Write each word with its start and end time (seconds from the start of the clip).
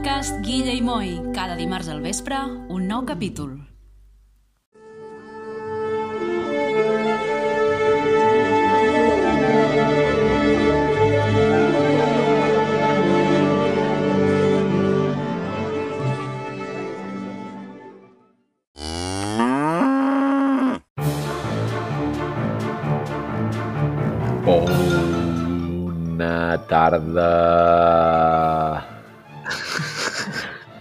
podcast 0.00 0.40
Guilla 0.40 0.72
i 0.72 0.80
Moi. 0.80 1.10
Cada 1.36 1.52
dimarts 1.60 1.90
al 1.92 2.00
vespre, 2.00 2.38
un 2.72 2.86
nou 2.88 3.04
capítol. 3.04 3.52
Bona 24.48 26.56
tarda. 26.72 28.29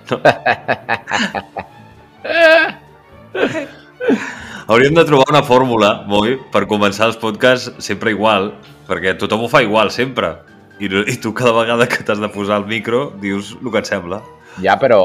Hauríem 4.70 4.94
de 4.94 5.06
trobar 5.06 5.26
una 5.30 5.44
fórmula, 5.44 6.04
Moi, 6.08 6.38
per 6.54 6.68
començar 6.70 7.08
els 7.10 7.18
podcasts 7.18 7.72
sempre 7.82 8.12
igual, 8.14 8.54
perquè 8.90 9.18
tothom 9.18 9.44
ho 9.46 9.50
fa 9.50 9.64
igual, 9.66 9.90
sempre. 9.90 10.36
I, 10.80 10.88
i 10.88 11.18
tu 11.20 11.34
cada 11.36 11.52
vegada 11.58 11.88
que 11.90 12.04
t'has 12.06 12.22
de 12.22 12.30
posar 12.32 12.62
el 12.62 12.68
micro 12.70 13.10
dius 13.20 13.58
el 13.58 13.72
que 13.74 13.82
et 13.82 13.90
sembla. 13.90 14.22
Ja, 14.64 14.78
però... 14.80 15.02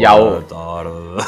Ja 0.00 0.14
ho... 0.18 0.38
Tarda. 0.48 1.24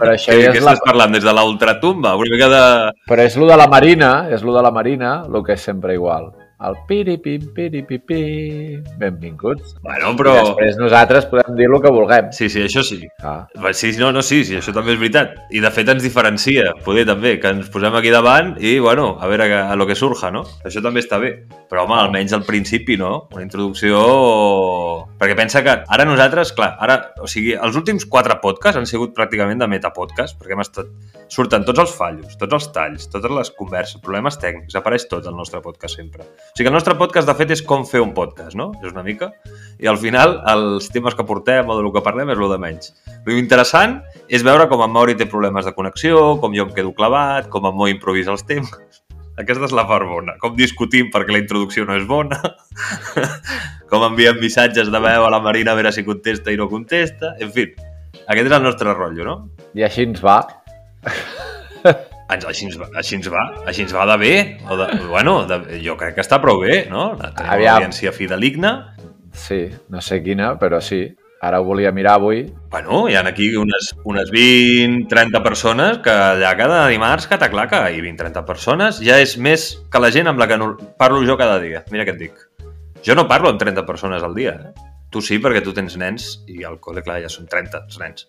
Però 0.00 0.12
això 0.12 0.32
Què, 0.32 0.42
ja 0.42 0.52
què 0.52 0.60
és 0.60 0.64
la... 0.64 0.74
estàs 0.74 0.82
parlant? 0.84 1.14
Des 1.14 1.26
de 1.26 1.34
la 1.36 1.44
ultratumba? 1.48 2.14
Una 2.18 2.34
mica 2.34 2.48
de... 2.52 2.62
Però 3.08 3.24
és 3.24 3.36
lo 3.40 3.48
de 3.50 3.56
la 3.60 3.68
Marina, 3.70 4.10
és 4.32 4.44
lo 4.46 4.54
de 4.56 4.64
la 4.64 4.72
Marina, 4.74 5.14
el 5.28 5.44
que 5.46 5.56
és 5.56 5.64
sempre 5.64 5.96
igual. 5.96 6.30
El 6.60 6.76
piripim, 6.84 7.46
piripipi... 7.56 8.82
Benvinguts. 9.00 9.76
Bueno, 9.80 10.10
I 10.12 10.16
però... 10.18 10.34
després 10.42 10.76
nosaltres 10.76 11.24
podem 11.30 11.56
dir 11.56 11.70
el 11.70 11.76
que 11.80 11.92
vulguem. 11.94 12.28
Sí, 12.36 12.50
sí, 12.52 12.60
això 12.66 12.82
sí. 12.84 12.98
Ah, 13.24 13.46
Sí, 13.72 13.94
no, 13.96 14.10
no, 14.12 14.20
sí, 14.20 14.42
sí, 14.44 14.58
això 14.58 14.74
també 14.76 14.92
és 14.92 15.00
veritat. 15.00 15.38
I 15.56 15.62
de 15.64 15.70
fet 15.72 15.88
ens 15.88 16.04
diferencia, 16.04 16.74
poder 16.84 17.06
també, 17.08 17.38
que 17.40 17.54
ens 17.54 17.70
posem 17.72 17.96
aquí 17.96 18.12
davant 18.12 18.52
i, 18.60 18.74
bueno, 18.82 19.14
a 19.16 19.30
veure 19.30 19.46
a, 19.48 19.62
a 19.72 19.78
lo 19.78 19.86
que 19.88 19.96
surja, 19.96 20.28
no? 20.34 20.42
Això 20.68 20.82
també 20.84 21.00
està 21.00 21.16
bé. 21.22 21.32
Però, 21.70 21.86
home, 21.86 21.96
almenys 21.96 22.34
al 22.36 22.44
principi, 22.44 22.98
no? 23.00 23.30
Una 23.32 23.46
introducció... 23.46 24.02
Perquè 25.20 25.38
pensa 25.38 25.64
que 25.64 25.78
ara 25.80 26.04
nosaltres, 26.04 26.52
clar, 26.56 26.74
ara, 26.82 26.98
o 27.24 27.30
sigui, 27.30 27.54
els 27.56 27.78
últims 27.80 28.04
quatre 28.10 28.36
podcasts 28.44 28.80
han 28.80 28.90
sigut 28.90 29.16
pràcticament 29.16 29.64
de 29.64 29.70
metapodcast, 29.70 30.36
perquè 30.36 30.58
hem 30.58 30.64
estat... 30.66 30.92
Surten 31.30 31.62
tots 31.62 31.78
els 31.78 31.92
fallos, 31.94 32.34
tots 32.36 32.56
els 32.56 32.64
talls, 32.74 33.06
totes 33.12 33.30
les 33.30 33.52
converses, 33.54 34.00
problemes 34.02 34.36
tècnics, 34.42 34.74
apareix 34.74 35.06
tot 35.08 35.28
al 35.30 35.36
nostre 35.38 35.62
podcast 35.62 36.00
sempre. 36.00 36.26
O 36.50 36.58
sigui 36.58 36.66
el 36.66 36.74
nostre 36.74 36.96
podcast, 36.98 37.28
de 37.28 37.34
fet, 37.38 37.52
és 37.54 37.60
com 37.62 37.84
fer 37.86 38.00
un 38.02 38.10
podcast, 38.12 38.56
no? 38.58 38.72
És 38.82 38.90
una 38.90 39.04
mica. 39.06 39.30
I 39.78 39.86
al 39.88 40.00
final, 40.02 40.34
els 40.50 40.90
temes 40.90 41.14
que 41.14 41.24
portem 41.24 41.68
o 41.70 41.76
del 41.78 41.92
que 41.94 42.02
parlem 42.04 42.32
és 42.34 42.40
el 42.42 42.50
de 42.50 42.58
menys. 42.60 42.90
Lo 43.24 43.36
interessant 43.38 44.00
és 44.28 44.42
veure 44.44 44.66
com 44.68 44.82
en 44.82 44.90
Mauri 44.90 45.14
té 45.16 45.28
problemes 45.30 45.68
de 45.68 45.72
connexió, 45.76 46.18
com 46.42 46.56
jo 46.56 46.66
em 46.66 46.74
quedo 46.74 46.90
clavat, 46.96 47.48
com 47.52 47.70
en 47.70 47.78
Mo 47.78 47.88
improvisa 47.88 48.34
els 48.34 48.42
temes. 48.48 49.00
Aquesta 49.40 49.70
és 49.70 49.76
la 49.76 49.86
part 49.88 50.10
bona. 50.10 50.34
Com 50.42 50.58
discutim 50.58 51.08
perquè 51.14 51.32
la 51.32 51.44
introducció 51.44 51.86
no 51.86 51.96
és 51.96 52.04
bona. 52.10 52.42
com 53.90 54.10
enviem 54.10 54.42
missatges 54.42 54.90
de 54.90 55.04
veu 55.06 55.24
a 55.24 55.32
la 55.32 55.40
Marina 55.40 55.72
a 55.72 55.78
veure 55.78 55.94
si 55.94 56.04
contesta 56.04 56.50
i 56.52 56.58
no 56.60 56.68
contesta. 56.68 57.36
En 57.40 57.54
fi, 57.54 57.70
aquest 58.26 58.50
és 58.50 58.58
el 58.58 58.66
nostre 58.66 58.92
rotllo, 58.92 59.24
no? 59.24 59.40
I 59.78 59.86
així 59.86 60.10
ens 60.10 60.20
va. 60.26 60.42
Ens, 62.30 62.44
així, 62.46 62.66
ens 62.68 62.76
va, 62.78 62.86
així 63.00 63.16
ens 63.18 63.28
va, 63.32 63.44
així 63.66 63.82
ens 63.86 63.94
va 63.96 64.06
de 64.12 64.16
bé. 64.20 64.34
O 64.70 64.76
de, 64.78 64.86
bueno, 65.10 65.40
de, 65.50 65.60
jo 65.84 65.96
crec 65.98 66.16
que 66.18 66.24
està 66.24 66.38
prou 66.42 66.60
bé, 66.62 66.84
no? 66.90 67.12
Tenim 67.18 67.40
una 67.42 67.56
Aviam. 67.56 67.80
audiència 67.80 68.12
fideligna. 68.14 68.74
Sí, 69.32 69.64
no 69.90 70.02
sé 70.02 70.22
quina, 70.22 70.54
però 70.60 70.80
sí. 70.84 71.04
Ara 71.40 71.62
ho 71.62 71.64
volia 71.64 71.88
mirar 71.96 72.18
avui. 72.18 72.42
Bueno, 72.70 73.06
hi 73.08 73.14
ha 73.16 73.22
aquí 73.24 73.46
unes, 73.56 73.94
unes 74.04 74.28
20, 74.30 75.06
30 75.08 75.40
persones 75.42 75.98
que 76.04 76.12
allà 76.12 76.50
cada 76.58 76.82
dimarts 76.90 77.26
que 77.30 77.38
t'aclaca 77.40 77.86
i 77.88 78.02
20, 78.04 78.18
30 78.20 78.44
persones 78.44 79.00
ja 79.00 79.16
és 79.22 79.38
més 79.40 79.70
que 79.90 80.02
la 80.02 80.10
gent 80.12 80.28
amb 80.28 80.42
la 80.42 80.50
que 80.50 80.60
no, 80.60 80.74
parlo 81.00 81.22
jo 81.24 81.38
cada 81.40 81.56
dia. 81.62 81.80
Mira 81.90 82.04
què 82.04 82.12
et 82.12 82.20
dic. 82.26 82.46
Jo 83.06 83.16
no 83.16 83.24
parlo 83.26 83.48
amb 83.48 83.62
30 83.62 83.86
persones 83.88 84.22
al 84.22 84.36
dia. 84.36 84.52
Eh? 84.52 84.88
Tu 85.10 85.24
sí, 85.24 85.40
perquè 85.40 85.64
tu 85.64 85.72
tens 85.72 85.96
nens 85.96 86.28
i 86.46 86.60
al 86.68 86.76
col·le, 86.78 87.00
clar, 87.02 87.22
ja 87.24 87.32
són 87.32 87.48
30 87.48 87.86
els 87.86 87.98
nens. 88.04 88.28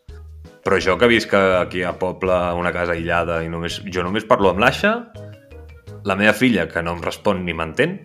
Però 0.62 0.78
jo 0.78 0.98
que 1.02 1.10
visc 1.10 1.34
aquí 1.34 1.82
a 1.84 1.96
poble, 1.98 2.38
una 2.58 2.72
casa 2.74 2.94
aïllada, 2.94 3.42
i 3.42 3.50
només, 3.50 3.80
jo 3.90 4.06
només 4.06 4.28
parlo 4.30 4.52
amb 4.52 4.62
l'Aixa, 4.62 4.94
la 6.06 6.18
meva 6.18 6.34
filla, 6.38 6.68
que 6.70 6.84
no 6.86 6.96
em 6.98 7.04
respon 7.04 7.44
ni 7.46 7.56
m'entén, 7.58 7.98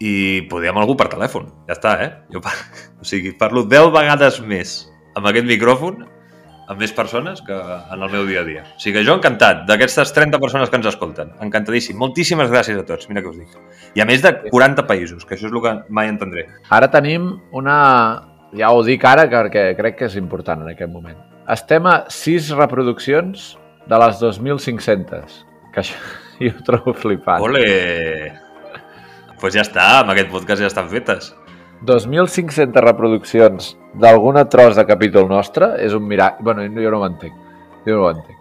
i 0.00 0.12
poder 0.48 0.72
amb 0.72 0.80
algú 0.82 0.96
per 0.96 1.10
telèfon. 1.12 1.48
Ja 1.68 1.76
està, 1.76 1.96
eh? 2.04 2.10
Jo, 2.32 2.42
par... 2.44 2.54
o 3.00 3.06
sigui, 3.08 3.34
parlo 3.36 3.64
10 3.68 3.92
vegades 3.96 4.40
més 4.44 4.80
amb 5.16 5.28
aquest 5.28 5.48
micròfon 5.48 6.02
amb 6.70 6.78
més 6.78 6.92
persones 6.94 7.40
que 7.42 7.56
en 7.56 7.98
el 7.98 8.12
meu 8.12 8.28
dia 8.28 8.44
a 8.44 8.46
dia. 8.46 8.62
O 8.62 8.80
sigui 8.80 9.00
que 9.00 9.06
jo 9.06 9.16
encantat 9.18 9.64
d'aquestes 9.66 10.12
30 10.14 10.38
persones 10.42 10.70
que 10.70 10.78
ens 10.78 10.86
escolten. 10.86 11.32
Encantadíssim. 11.42 11.98
Moltíssimes 11.98 12.52
gràcies 12.52 12.78
a 12.78 12.84
tots, 12.86 13.08
mira 13.10 13.24
què 13.24 13.32
us 13.32 13.40
dic. 13.40 13.56
I 13.98 14.04
a 14.04 14.06
més 14.06 14.22
de 14.22 14.30
40 14.46 14.86
països, 14.86 15.26
que 15.26 15.34
això 15.34 15.48
és 15.48 15.56
el 15.56 15.64
que 15.64 15.74
mai 15.90 16.12
entendré. 16.12 16.46
Ara 16.70 16.90
tenim 16.92 17.32
una... 17.50 17.80
Ja 18.54 18.70
ho 18.74 18.80
dic 18.86 19.04
ara 19.06 19.28
perquè 19.30 19.72
crec 19.78 19.98
que 19.98 20.08
és 20.10 20.16
important 20.18 20.62
en 20.62 20.72
aquest 20.72 20.90
moment. 20.90 21.29
Estem 21.50 21.86
a 21.90 22.04
6 22.06 22.52
reproduccions 22.54 23.56
de 23.90 23.98
les 23.98 24.20
2.500. 24.22 25.38
Que 25.74 25.82
això 25.82 25.98
jo 26.44 26.52
ho 26.54 26.64
trobo 26.66 26.94
flipant. 26.94 27.42
Ole! 27.42 27.64
Doncs 29.26 29.40
pues 29.40 29.56
ja 29.56 29.64
està, 29.64 29.86
amb 30.02 30.12
aquest 30.12 30.28
podcast 30.30 30.62
ja 30.62 30.68
estan 30.70 30.90
fetes. 30.92 31.32
2.500 31.88 32.84
reproduccions 32.84 33.70
d'alguna 33.98 34.44
tros 34.52 34.76
de 34.76 34.84
capítol 34.86 35.26
nostre 35.30 35.72
és 35.82 35.96
un 35.96 36.04
miracle. 36.06 36.44
Bueno, 36.44 36.66
jo 36.76 36.92
no 36.92 37.00
ho 37.00 37.08
entenc. 37.08 37.34
Jo 37.86 37.96
no 37.96 38.04
ho 38.04 38.10
entenc. 38.12 38.36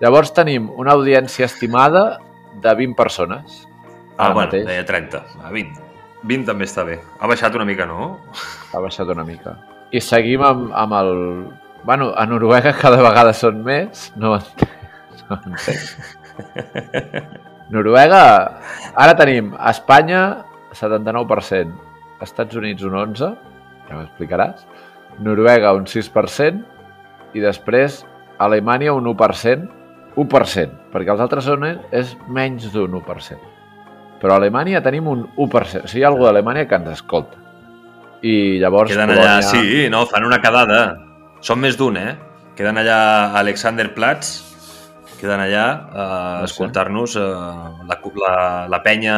Llavors 0.00 0.32
tenim 0.36 0.70
una 0.78 0.94
audiència 0.94 1.48
estimada 1.50 2.04
de 2.62 2.74
20 2.78 2.96
persones. 2.96 3.64
Ah, 4.16 4.30
bueno, 4.30 4.46
mateix. 4.46 4.64
deia 4.68 4.86
30. 4.86 5.20
Ah, 5.42 5.50
20. 5.50 5.82
20 6.24 6.48
també 6.48 6.64
està 6.70 6.86
bé. 6.86 7.00
Ha 7.18 7.28
baixat 7.28 7.58
una 7.58 7.66
mica, 7.68 7.84
no? 7.84 8.14
Ha 8.72 8.80
baixat 8.80 9.10
una 9.12 9.26
mica. 9.26 9.58
I 9.92 10.00
seguim 10.00 10.46
amb, 10.46 10.70
amb 10.72 10.96
el... 11.02 11.12
Bueno, 11.84 12.14
a 12.16 12.24
Noruega 12.26 12.72
cada 12.80 13.02
vegada 13.04 13.34
són 13.36 13.60
més. 13.64 14.10
No 14.16 14.34
entenc. 14.38 14.70
No 15.28 15.40
entenc. 15.40 15.82
Noruega, 17.74 18.22
ara 18.94 19.14
tenim 19.18 19.52
Espanya 19.70 20.44
79%, 20.76 21.76
Estats 22.24 22.56
Units 22.56 22.84
un 22.84 22.96
11%, 23.00 23.54
ja 23.88 23.98
m'explicaràs, 23.98 24.64
Noruega 25.24 25.72
un 25.76 25.86
6% 25.88 27.34
i 27.34 27.42
després 27.42 28.02
Alemanya 28.42 28.92
un 28.96 29.06
1%, 29.12 29.68
1%, 30.16 30.76
perquè 30.92 31.14
els 31.14 31.22
altres 31.22 31.46
zones 31.46 31.80
és 31.94 32.16
menys 32.28 32.70
d'un 32.74 32.98
1%. 33.00 33.52
Però 34.20 34.34
a 34.34 34.40
Alemanya 34.40 34.82
tenim 34.82 35.08
un 35.10 35.26
1%, 35.36 35.84
o 35.84 35.88
sigui, 35.88 36.02
hi 36.02 36.04
ha 36.04 36.10
algú 36.12 36.26
d'Alemanya 36.26 36.66
que 36.68 36.78
ens 36.80 36.92
escolta. 36.96 37.40
I 38.24 38.58
llavors... 38.62 38.92
Queden 38.92 39.12
allà, 39.12 39.40
sí, 39.44 39.88
no, 39.92 40.06
fan 40.08 40.24
una 40.24 40.40
quedada. 40.40 41.03
Són 41.44 41.60
més 41.60 41.76
d'un, 41.76 41.96
eh? 42.00 42.14
Queden 42.56 42.78
allà 42.80 42.96
a 43.34 43.40
Alexanderplatz, 43.42 44.30
queden 45.18 45.42
allà 45.44 45.64
a 45.66 46.06
No 46.06 46.46
sé. 46.46 46.52
escoltar-nos 46.52 47.16
eh, 47.20 47.24
la, 47.90 47.98
la, 48.22 48.34
la 48.70 48.80
penya 48.84 49.16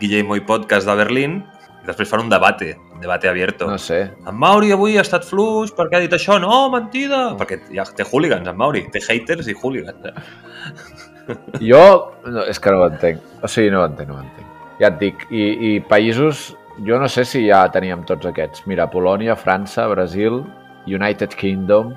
Guillermo 0.00 0.36
i 0.38 0.44
Podcast 0.46 0.88
de 0.88 0.94
Berlín 0.96 1.36
i 1.82 1.86
després 1.88 2.08
fan 2.08 2.24
un 2.24 2.30
debate, 2.32 2.72
un 2.94 3.02
debate 3.04 3.28
abierto. 3.28 3.68
No 3.70 3.78
sé, 3.78 4.00
En 4.26 4.34
Mauri 4.38 4.72
avui 4.72 4.96
ha 4.96 5.04
estat 5.04 5.26
fluix 5.28 5.74
perquè 5.76 5.98
ha 5.98 6.04
dit 6.06 6.16
això. 6.16 6.38
No, 6.42 6.66
mentida! 6.72 7.34
Perquè 7.38 7.60
ja 7.74 7.84
té 7.96 8.06
hooligans, 8.08 8.48
en 8.48 8.56
Mauri. 8.56 8.86
Té 8.92 9.02
haters 9.04 9.48
i 9.52 9.56
hooligans. 9.60 10.04
Eh? 10.08 10.14
Jo 11.66 11.80
no, 12.22 12.44
és 12.46 12.60
que 12.62 12.70
no 12.70 12.84
ho 12.84 12.86
entenc. 12.86 13.22
O 13.42 13.48
sigui, 13.50 13.72
no 13.74 13.80
ho 13.82 13.86
entenc, 13.88 14.08
no 14.08 14.20
ho 14.20 14.22
entenc. 14.22 14.46
Ja 14.78 14.92
et 14.92 15.00
dic, 15.00 15.24
i, 15.34 15.46
i 15.68 15.70
països, 15.82 16.52
jo 16.86 17.00
no 17.02 17.08
sé 17.10 17.24
si 17.26 17.40
ja 17.48 17.64
teníem 17.74 18.04
tots 18.06 18.28
aquests. 18.30 18.62
Mira, 18.70 18.86
Polònia, 18.92 19.34
França, 19.34 19.88
Brasil, 19.90 20.44
United 20.86 21.34
Kingdom, 21.34 21.94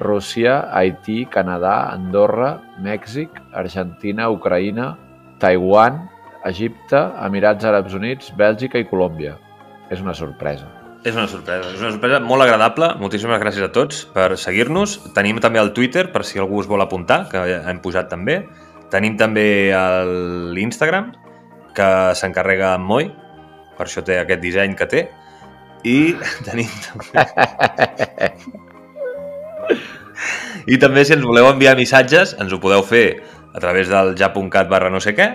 Rússia, 0.00 0.68
Haití, 0.74 1.24
Canadà, 1.30 1.92
Andorra, 1.92 2.58
Mèxic, 2.82 3.30
Argentina, 3.54 4.28
Ucraïna, 4.30 4.96
Taiwan, 5.38 6.02
Egipte, 6.44 7.00
Emirats 7.24 7.64
Àrabs 7.64 7.94
Units, 7.94 8.32
Bèlgica 8.36 8.80
i 8.80 8.88
Colòmbia. 8.90 9.36
És 9.90 10.02
una 10.02 10.14
sorpresa. 10.14 10.66
És 11.04 11.14
una 11.14 11.26
sorpresa, 11.28 11.68
és 11.68 11.80
una 11.82 11.92
sorpresa 11.92 12.18
molt 12.24 12.42
agradable. 12.42 12.94
Moltíssimes 13.00 13.40
gràcies 13.42 13.66
a 13.66 13.72
tots 13.72 14.04
per 14.14 14.30
seguir-nos. 14.40 14.96
Tenim 15.16 15.38
també 15.44 15.60
el 15.60 15.74
Twitter, 15.76 16.08
per 16.12 16.24
si 16.24 16.40
algú 16.40 16.62
us 16.62 16.68
vol 16.70 16.80
apuntar, 16.80 17.26
que 17.28 17.42
hem 17.60 17.82
posat 17.84 18.08
també. 18.12 18.40
Tenim 18.92 19.18
també 19.20 19.46
l'Instagram, 20.56 21.12
que 21.76 21.90
s'encarrega 22.16 22.72
en 22.78 22.88
Moi, 22.88 23.10
per 23.76 23.86
això 23.86 24.04
té 24.06 24.16
aquest 24.20 24.40
disseny 24.40 24.76
que 24.78 24.88
té. 24.88 25.04
I 25.84 26.14
tenim 26.46 26.70
també... 26.88 28.32
I 30.64 30.78
també 30.80 31.02
si 31.04 31.12
ens 31.12 31.24
voleu 31.26 31.50
enviar 31.50 31.74
missatges, 31.76 32.32
ens 32.40 32.52
ho 32.52 32.58
podeu 32.60 32.80
fer 32.86 33.06
a 33.54 33.60
través 33.60 33.90
del 33.92 34.14
ja.cat 34.16 34.70
barra 34.70 34.88
no 34.90 35.00
sé 35.02 35.12
què, 35.16 35.28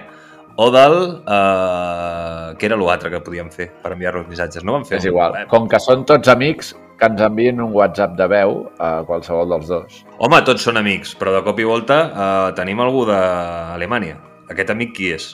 o 0.60 0.68
del... 0.74 0.96
Eh, 1.24 2.46
què 2.60 2.68
era 2.68 2.78
l'altre 2.80 3.12
que 3.14 3.22
podíem 3.24 3.52
fer 3.54 3.70
per 3.84 3.94
enviar-nos 3.96 4.28
missatges? 4.28 4.66
No 4.68 4.76
vam 4.76 4.86
fer 4.88 4.98
És 5.00 5.08
igual. 5.08 5.38
web. 5.38 5.48
Com 5.52 5.70
que 5.72 5.80
són 5.80 6.04
tots 6.10 6.32
amics, 6.34 6.74
que 7.00 7.08
ens 7.08 7.22
enviïn 7.24 7.62
un 7.64 7.72
WhatsApp 7.76 8.18
de 8.20 8.28
veu 8.28 8.58
a 8.84 8.90
qualsevol 9.08 9.54
dels 9.54 9.70
dos. 9.72 10.02
Home, 10.20 10.42
tots 10.48 10.66
són 10.68 10.82
amics, 10.82 11.14
però 11.20 11.38
de 11.38 11.44
cop 11.46 11.62
i 11.62 11.68
volta 11.70 12.00
eh, 12.10 12.50
tenim 12.60 12.82
algú 12.84 13.06
d'Alemanya. 13.08 14.18
Aquest 14.52 14.74
amic 14.74 14.98
qui 14.98 15.14
és? 15.16 15.30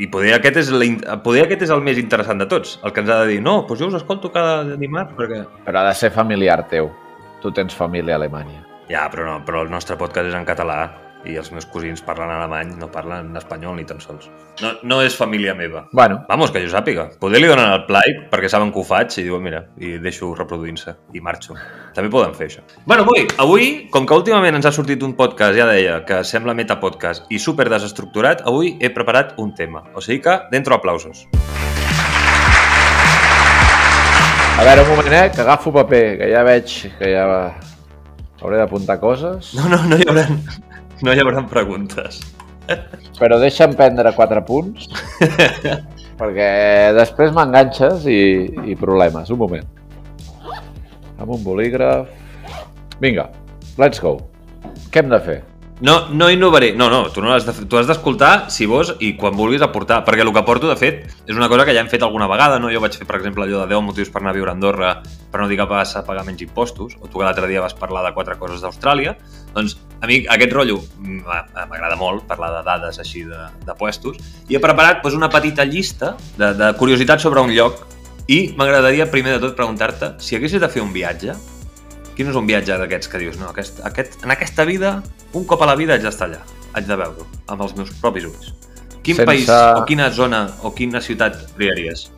I 0.00 0.06
poder 0.08 0.32
aquest, 0.32 0.56
és 0.62 0.70
la, 0.72 1.18
poder 1.20 1.44
aquest 1.44 1.66
és 1.66 1.72
el 1.74 1.82
més 1.84 1.98
interessant 2.00 2.40
de 2.40 2.46
tots, 2.48 2.78
el 2.86 2.94
que 2.96 3.02
ens 3.04 3.12
ha 3.12 3.18
de 3.20 3.34
dir, 3.34 3.42
no, 3.44 3.58
doncs 3.68 3.82
jo 3.82 3.90
us 3.90 3.98
escolto 3.98 4.30
cada 4.32 4.78
dimarts 4.80 5.12
perquè... 5.18 5.42
Però 5.66 5.82
ha 5.82 5.90
de 5.90 5.92
ser 5.98 6.08
familiar 6.14 6.62
teu. 6.72 6.88
Tu 7.44 7.52
tens 7.56 7.76
família 7.76 8.16
a 8.16 8.20
Alemanya. 8.20 8.64
Ja, 8.88 9.04
però 9.12 9.28
no, 9.28 9.36
però 9.44 9.66
el 9.66 9.70
nostre 9.72 9.98
podcast 10.00 10.32
és 10.32 10.38
en 10.38 10.48
català 10.48 10.80
i 11.28 11.36
els 11.36 11.50
meus 11.52 11.66
cosins 11.68 12.00
parlen 12.04 12.30
alemany, 12.32 12.72
no 12.80 12.88
parlen 12.92 13.34
espanyol 13.36 13.76
ni 13.76 13.84
tan 13.88 14.00
sols. 14.00 14.28
No, 14.62 14.72
no 14.84 15.00
és 15.04 15.16
família 15.16 15.54
meva. 15.54 15.86
Bueno, 15.92 16.22
Vamos, 16.28 16.50
que 16.54 16.62
jo 16.62 16.70
sàpiga. 16.72 17.08
Poder 17.20 17.40
li 17.40 17.48
donen 17.50 17.72
el 17.74 17.84
play 17.88 18.14
perquè 18.30 18.48
saben 18.52 18.72
que 18.72 18.80
ho 18.80 18.84
faig 18.86 19.16
i 19.18 19.24
diuen, 19.26 19.42
mira, 19.44 19.64
i 19.82 19.96
deixo 20.02 20.32
reproduint-se 20.38 20.94
i 21.16 21.20
marxo. 21.24 21.56
També 21.96 22.10
poden 22.12 22.34
fer 22.38 22.46
això. 22.50 22.64
Bueno, 22.86 23.04
avui, 23.04 23.26
avui, 23.42 23.70
com 23.92 24.06
que 24.06 24.18
últimament 24.22 24.56
ens 24.56 24.68
ha 24.68 24.74
sortit 24.74 25.02
un 25.06 25.16
podcast, 25.18 25.56
ja 25.58 25.66
deia, 25.68 26.00
que 26.06 26.22
sembla 26.24 26.54
metapodcast 26.56 27.30
i 27.30 27.40
super 27.42 27.68
desestructurat, 27.72 28.44
avui 28.46 28.76
he 28.80 28.92
preparat 28.94 29.34
un 29.42 29.54
tema. 29.54 29.84
O 29.94 30.04
sigui 30.04 30.22
que, 30.24 30.38
dentro 30.52 30.76
aplausos. 30.76 31.26
a 34.60 34.64
veure, 34.64 34.82
un 34.82 34.90
moment, 34.92 35.12
eh, 35.12 35.30
que 35.34 35.40
agafo 35.40 35.72
paper, 35.72 36.06
que 36.20 36.32
ja 36.32 36.42
veig 36.44 36.78
que 36.98 37.12
ja 37.14 37.26
hauré 38.40 38.58
d'apuntar 38.60 39.00
coses. 39.00 39.54
No, 39.56 39.68
no, 39.72 39.80
no 39.88 39.96
hi 39.96 40.06
haurà, 40.08 40.26
no 41.02 41.14
hi 41.14 41.22
haurà 41.22 41.42
preguntes. 41.50 42.20
Però 43.18 43.38
deixa'm 43.40 43.74
prendre 43.76 44.12
quatre 44.16 44.42
punts, 44.46 44.88
perquè 46.20 46.50
després 46.96 47.34
m'enganxes 47.36 48.06
i, 48.08 48.22
i 48.70 48.78
problemes. 48.78 49.32
Un 49.34 49.40
moment. 49.40 49.68
Amb 51.20 51.36
un 51.36 51.44
bolígraf... 51.44 52.08
Vinga, 53.00 53.28
let's 53.80 54.00
go. 54.00 54.18
Què 54.92 55.02
hem 55.02 55.10
de 55.12 55.20
fer? 55.24 55.38
No, 55.80 56.10
no 56.12 56.28
innovaré. 56.30 56.74
No, 56.76 56.90
no, 56.92 57.06
tu 57.08 57.22
no 57.24 57.32
has 57.32 57.46
de, 57.46 57.54
tu 57.64 57.78
has 57.78 57.86
d'escoltar 57.88 58.50
si 58.52 58.66
vols 58.68 58.90
i 59.00 59.14
quan 59.16 59.32
vulguis 59.32 59.62
aportar, 59.64 60.02
perquè 60.04 60.20
el 60.26 60.32
que 60.34 60.42
porto, 60.44 60.68
de 60.68 60.76
fet, 60.76 61.06
és 61.24 61.32
una 61.36 61.48
cosa 61.48 61.64
que 61.64 61.72
ja 61.72 61.80
hem 61.80 61.88
fet 61.88 62.02
alguna 62.04 62.26
vegada, 62.28 62.58
no? 62.60 62.68
Jo 62.68 62.82
vaig 62.84 62.98
fer, 62.98 63.06
per 63.08 63.16
exemple, 63.16 63.46
allò 63.46 63.62
de 63.62 63.70
10 63.72 63.80
motius 63.86 64.10
per 64.12 64.20
anar 64.20 64.34
a 64.34 64.36
viure 64.36 64.52
a 64.52 64.54
Andorra 64.58 64.90
per 65.32 65.40
no 65.40 65.46
dir 65.48 65.56
que 65.56 65.64
vas 65.70 65.94
a 65.96 66.02
pagar 66.04 66.26
menys 66.26 66.42
impostos, 66.44 66.98
o 67.00 67.08
tu 67.08 67.16
que 67.18 67.24
l'altre 67.24 67.48
dia 67.48 67.62
vas 67.64 67.72
parlar 67.72 68.02
de 68.04 68.12
quatre 68.12 68.36
coses 68.36 68.60
d'Austràlia, 68.60 69.14
doncs 69.54 69.78
a 70.02 70.06
mi 70.10 70.18
aquest 70.28 70.52
rotllo 70.52 70.82
m'a- 71.00 71.46
m'agrada 71.70 71.96
molt, 71.96 72.26
parlar 72.28 72.50
de 72.58 72.62
dades 72.66 72.98
així 73.00 73.22
de, 73.24 73.38
de 73.64 73.74
puestos, 73.78 74.18
i 74.50 74.56
he 74.56 74.60
preparat 74.60 75.00
doncs, 75.02 75.16
una 75.16 75.30
petita 75.32 75.64
llista 75.64 76.12
de, 76.36 76.52
de 76.60 76.74
curiositats 76.76 77.22
sobre 77.22 77.40
un 77.40 77.54
lloc 77.56 77.86
i 78.28 78.50
m'agradaria 78.58 79.08
primer 79.10 79.38
de 79.38 79.40
tot 79.46 79.56
preguntar-te 79.56 80.12
si 80.20 80.36
haguessis 80.36 80.60
de 80.60 80.68
fer 80.68 80.82
un 80.84 80.92
viatge, 80.92 81.32
quin 82.20 82.28
és 82.28 82.36
un 82.36 82.44
viatge 82.44 82.76
d'aquests 82.76 83.08
que 83.08 83.18
dius, 83.22 83.36
no, 83.40 83.48
aquest, 83.48 83.78
aquest, 83.88 84.18
en 84.26 84.32
aquesta 84.34 84.66
vida, 84.68 84.98
un 85.32 85.46
cop 85.48 85.62
a 85.64 85.68
la 85.70 85.74
vida 85.78 85.94
haig 85.94 86.02
d'estar 86.04 86.26
allà, 86.28 86.40
haig 86.76 86.84
de 86.84 86.96
veure-ho, 87.00 87.24
amb 87.48 87.62
els 87.64 87.72
meus 87.78 87.94
propis 88.02 88.26
ulls. 88.28 88.50
Quin 89.00 89.16
Sense- 89.16 89.24
país, 89.24 89.48
o 89.48 89.86
quina 89.88 90.10
zona, 90.12 90.42
o 90.60 90.74
quina 90.76 91.00
ciutat 91.00 91.38
triaries? 91.54 92.10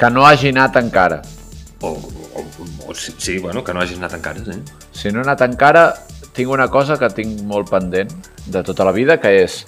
Que 0.00 0.08
no 0.08 0.24
hagi 0.24 0.48
anat 0.48 0.78
encara. 0.80 1.18
O, 1.84 1.90
o, 1.92 2.44
o 2.88 2.94
sí, 2.96 3.12
sí, 3.18 3.36
bueno, 3.36 3.60
que 3.62 3.74
no 3.76 3.82
hagis 3.82 4.00
anat 4.00 4.16
encara, 4.16 4.40
sí. 4.46 4.56
Si 4.96 5.12
no 5.12 5.20
he 5.20 5.26
anat 5.26 5.44
encara, 5.44 5.84
tinc 6.32 6.48
una 6.56 6.70
cosa 6.72 6.96
que 6.96 7.12
tinc 7.12 7.44
molt 7.44 7.68
pendent 7.68 8.14
de 8.46 8.64
tota 8.64 8.88
la 8.88 8.96
vida, 8.96 9.18
que 9.20 9.34
és 9.42 9.58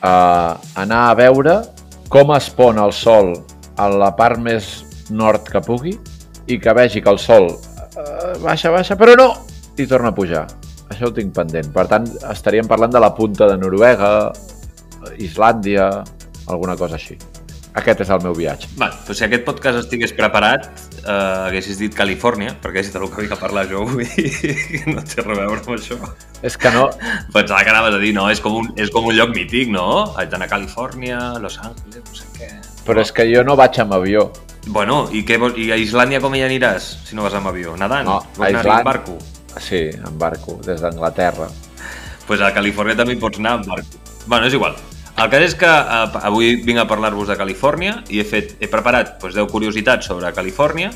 uh, 0.00 0.56
anar 0.80 1.02
a 1.10 1.12
veure 1.20 1.58
com 2.08 2.32
es 2.32 2.48
pon 2.48 2.80
el 2.80 2.96
sol 2.96 3.34
a 3.76 3.92
la 3.92 4.14
part 4.16 4.40
més 4.40 4.72
nord 5.12 5.52
que 5.52 5.60
pugui 5.60 5.98
i 6.48 6.56
que 6.56 6.72
vegi 6.72 7.04
que 7.04 7.12
el 7.12 7.20
sol 7.20 7.52
uh, 7.96 8.34
baixa, 8.42 8.72
baixa, 8.74 8.98
però 9.00 9.16
no! 9.18 9.28
I 9.78 9.86
torna 9.90 10.12
a 10.12 10.16
pujar. 10.16 10.46
Això 10.92 11.08
ho 11.08 11.14
tinc 11.14 11.34
pendent. 11.34 11.70
Per 11.74 11.86
tant, 11.90 12.06
estaríem 12.30 12.68
parlant 12.70 12.92
de 12.92 13.02
la 13.02 13.14
punta 13.16 13.48
de 13.50 13.56
Noruega, 13.58 14.10
Islàndia, 15.18 15.88
alguna 16.46 16.76
cosa 16.78 17.00
així. 17.00 17.16
Aquest 17.74 18.04
és 18.04 18.10
el 18.14 18.20
meu 18.22 18.34
viatge. 18.38 18.68
Va, 18.78 18.86
doncs 19.02 19.18
si 19.18 19.24
aquest 19.26 19.42
podcast 19.42 19.80
estigués 19.80 20.12
preparat, 20.14 20.68
eh, 21.00 21.14
haguessis 21.48 21.80
dit 21.80 21.94
Califòrnia, 21.96 22.52
perquè 22.62 22.84
és 22.84 22.92
del 22.94 23.08
que 23.10 23.24
vinc 23.24 23.34
a 23.34 23.38
parlar 23.40 23.64
jo 23.66 23.82
avui, 23.82 24.06
que 24.06 24.84
no 24.94 25.02
té 25.02 25.24
res 25.24 25.32
a 25.32 25.40
veure 25.40 25.58
amb 25.58 25.72
això. 25.74 25.98
És 26.46 26.54
que 26.60 26.70
no... 26.70 26.86
Pensava 27.34 27.64
que 27.66 27.74
anaves 27.74 27.98
a 27.98 28.00
dir, 28.04 28.12
no, 28.14 28.28
és 28.30 28.42
com 28.44 28.60
un, 28.60 28.70
és 28.78 28.94
com 28.94 29.10
un 29.10 29.18
lloc 29.18 29.34
mític, 29.34 29.74
no? 29.74 29.88
Haig 30.14 30.30
d'anar 30.30 30.46
a 30.46 30.52
Califòrnia, 30.54 31.18
Los 31.42 31.58
Angeles, 31.58 32.04
no 32.06 32.14
sé 32.20 32.30
què... 32.38 32.52
Però 32.86 33.02
és 33.02 33.10
que 33.16 33.26
jo 33.26 33.42
no 33.42 33.58
vaig 33.58 33.80
amb 33.82 33.98
avió. 33.98 34.28
Bueno, 34.66 35.08
i, 35.12 35.24
què, 35.28 35.36
i 35.60 35.68
a 35.74 35.76
Islàndia 35.76 36.20
com 36.24 36.34
hi 36.34 36.40
aniràs, 36.46 36.86
si 37.08 37.16
no 37.16 37.22
vas 37.26 37.34
amb 37.36 37.50
avió? 37.50 37.76
Nadant? 37.76 38.06
No, 38.08 38.20
Vols 38.36 38.48
a 38.48 38.50
Islàndia- 38.50 38.78
en 38.78 38.84
barco? 38.84 39.18
Sí, 39.60 39.82
en 39.92 40.18
barco, 40.18 40.58
des 40.64 40.80
d'Anglaterra. 40.80 41.46
Doncs 41.50 42.24
pues 42.26 42.40
a 42.40 42.48
Califòrnia 42.56 42.96
també 42.96 43.16
pots 43.20 43.38
anar 43.38 43.58
en 43.60 43.66
barco. 43.68 44.00
Bueno, 44.26 44.46
és 44.46 44.54
igual. 44.56 44.74
El 45.16 45.28
cas 45.30 45.42
és 45.46 45.54
que 45.54 45.68
eh, 45.68 46.18
avui 46.26 46.56
vinc 46.64 46.80
a 46.80 46.88
parlar-vos 46.88 47.28
de 47.28 47.36
Califòrnia 47.36 48.00
i 48.08 48.18
he, 48.18 48.24
fet, 48.24 48.56
he 48.58 48.66
preparat 48.66 49.18
doncs, 49.20 49.34
10 49.36 49.50
curiositats 49.52 50.06
sobre 50.10 50.32
Califòrnia 50.32 50.90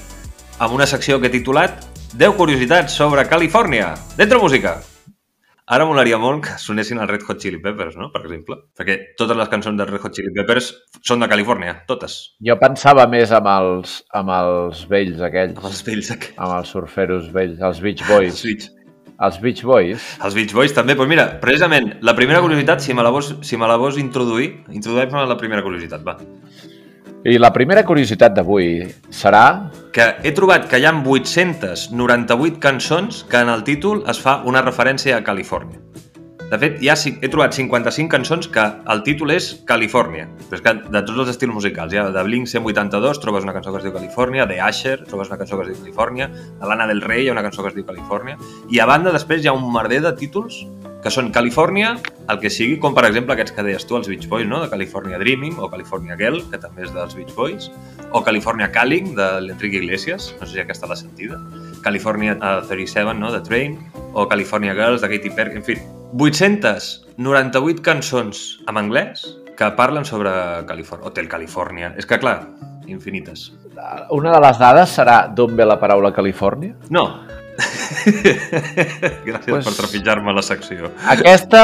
amb 0.58 0.74
una 0.74 0.86
secció 0.86 1.20
que 1.20 1.28
he 1.28 1.30
titulat 1.30 1.84
10 2.14 2.34
curiositats 2.34 2.96
sobre 2.96 3.28
Califòrnia. 3.28 3.92
Dentro 4.16 4.40
música! 4.40 4.78
Ara 5.68 5.84
molaria 5.84 6.16
molt 6.16 6.46
que 6.46 6.54
sonessin 6.60 6.96
el 7.02 7.08
Red 7.10 7.26
Hot 7.28 7.42
Chili 7.42 7.58
Peppers, 7.60 7.98
no? 8.00 8.06
Per 8.14 8.22
exemple. 8.24 8.56
Perquè 8.78 8.94
totes 9.20 9.36
les 9.36 9.50
cançons 9.52 9.76
del 9.76 9.90
Red 9.90 10.00
Hot 10.06 10.14
Chili 10.16 10.32
Peppers 10.32 10.70
són 11.04 11.20
de 11.20 11.28
Califòrnia, 11.28 11.74
totes. 11.90 12.14
Jo 12.48 12.56
pensava 12.60 13.04
més 13.12 13.34
amb 13.36 13.50
els, 13.52 13.98
amb 14.16 14.32
els 14.32 14.80
vells 14.88 15.20
aquells, 15.28 15.58
Amb 15.60 15.68
els 15.68 15.84
vells 15.84 16.10
aquests. 16.16 16.38
amb 16.40 16.56
els 16.56 16.72
surferos 16.72 17.28
vells, 17.36 17.60
els 17.60 17.82
Beach 17.84 18.02
Boys. 18.08 18.40
Switch. 18.40 18.70
Els 19.18 19.40
Beach 19.42 19.64
Boys, 19.66 20.02
Els 20.22 20.34
Beach 20.38 20.52
Boys 20.54 20.72
també, 20.72 20.94
doncs 20.94 21.10
mira, 21.10 21.24
precisament, 21.42 21.88
la 22.06 22.14
primera 22.14 22.38
curiositat, 22.40 22.80
si 22.80 22.94
me 22.94 23.02
la 23.02 23.10
vols, 23.10 23.32
si 23.42 23.56
me 23.58 23.66
la 23.66 23.74
vols 23.76 23.98
introduir, 23.98 24.52
introdueix-me 24.70 25.24
la 25.26 25.36
primera 25.36 25.64
curiositat, 25.66 26.04
va. 26.06 26.14
I 27.28 27.36
la 27.36 27.50
primera 27.52 27.84
curiositat 27.84 28.32
d'avui 28.36 28.86
serà... 29.12 29.44
Que 29.92 30.06
he 30.24 30.32
trobat 30.36 30.68
que 30.70 30.78
hi 30.80 30.86
ha 30.88 30.94
898 30.96 32.60
cançons 32.62 33.24
que 33.28 33.42
en 33.44 33.50
el 33.52 33.64
títol 33.66 34.04
es 34.08 34.20
fa 34.22 34.38
una 34.48 34.62
referència 34.64 35.18
a 35.18 35.24
Califòrnia. 35.26 35.80
De 36.48 36.56
fet, 36.56 36.78
ci- 36.96 37.18
he 37.20 37.28
trobat 37.28 37.52
55 37.52 38.08
cançons 38.08 38.48
que 38.48 38.62
el 38.88 39.02
títol 39.04 39.30
és 39.34 39.50
Califòrnia. 39.68 40.28
És 40.50 40.62
que 40.64 40.72
de 40.80 41.02
tots 41.04 41.18
els 41.18 41.28
estils 41.34 41.52
musicals, 41.52 41.92
ja 41.92 42.06
de 42.10 42.22
Blink-182 42.24 43.20
trobes 43.20 43.44
una 43.44 43.52
cançó 43.52 43.70
que 43.74 43.82
es 43.82 43.84
diu 43.84 43.92
Califòrnia, 43.92 44.46
de 44.46 44.60
Asher 44.60 45.04
trobes 45.04 45.28
una 45.28 45.36
cançó 45.36 45.58
que 45.58 45.66
es 45.66 45.74
diu 45.74 45.82
Califòrnia, 45.84 46.28
de 46.32 46.66
Lana 46.66 46.86
del 46.88 47.02
Rey 47.02 47.26
hi 47.26 47.28
ha 47.28 47.32
una 47.36 47.42
cançó 47.44 47.62
que 47.62 47.68
es 47.68 47.74
diu 47.76 47.84
Califòrnia, 47.84 48.38
i 48.70 48.80
a 48.80 48.86
banda 48.88 49.12
després 49.12 49.44
hi 49.44 49.48
ha 49.48 49.52
un 49.52 49.68
merder 49.72 50.00
de 50.06 50.14
títols 50.16 50.62
que 51.04 51.12
són 51.14 51.28
Califòrnia, 51.30 51.92
el 52.28 52.40
que 52.40 52.48
sigui, 52.50 52.78
com 52.80 52.94
per 52.96 53.04
exemple 53.06 53.36
aquests 53.36 53.52
que 53.54 53.62
deies 53.62 53.84
tu, 53.86 53.96
els 54.00 54.08
Beach 54.08 54.26
Boys, 54.26 54.48
no? 54.48 54.62
de 54.62 54.70
California 54.72 55.18
Dreaming, 55.20 55.54
o 55.60 55.68
California 55.70 56.16
Girl, 56.16 56.40
que 56.50 56.58
també 56.58 56.82
és 56.88 56.94
dels 56.96 57.14
Beach 57.14 57.34
Boys, 57.36 57.68
o 58.10 58.24
California 58.24 58.72
Calling, 58.72 59.12
de 59.14 59.28
l'Enrique 59.44 59.76
Iglesias, 59.78 60.34
no 60.40 60.46
sé 60.46 60.54
si 60.54 60.60
aquesta 60.64 60.88
l'ha 60.88 60.96
sentida, 60.96 61.38
California 61.84 62.34
uh, 62.40 62.66
37, 62.66 63.14
no?, 63.14 63.30
de 63.30 63.40
Train, 63.46 63.78
o 64.14 64.26
California 64.26 64.74
Girls, 64.74 65.00
de 65.04 65.08
Katy 65.12 65.30
Perry, 65.30 65.56
en 65.60 65.62
fi, 65.62 65.78
898 66.16 67.82
cançons 67.84 68.40
en 68.68 68.80
anglès 68.80 69.26
que 69.58 69.68
parlen 69.76 70.06
sobre 70.08 70.30
Califòrnia, 70.68 71.10
Hotel 71.10 71.28
Califòrnia. 71.28 71.92
És 71.98 72.06
que, 72.08 72.18
clar, 72.22 72.38
infinites. 72.88 73.50
Una 74.14 74.32
de 74.32 74.40
les 74.42 74.58
dades 74.60 74.94
serà 74.96 75.18
d'on 75.28 75.56
ve 75.58 75.66
la 75.68 75.76
paraula 75.80 76.12
Califòrnia. 76.14 76.78
No. 76.94 77.04
Gràcies 79.26 79.50
Pues- 79.50 79.66
per 79.66 79.74
trepitjar-me 79.76 80.32
la 80.34 80.42
secció. 80.42 80.90
Aquesta, 81.10 81.62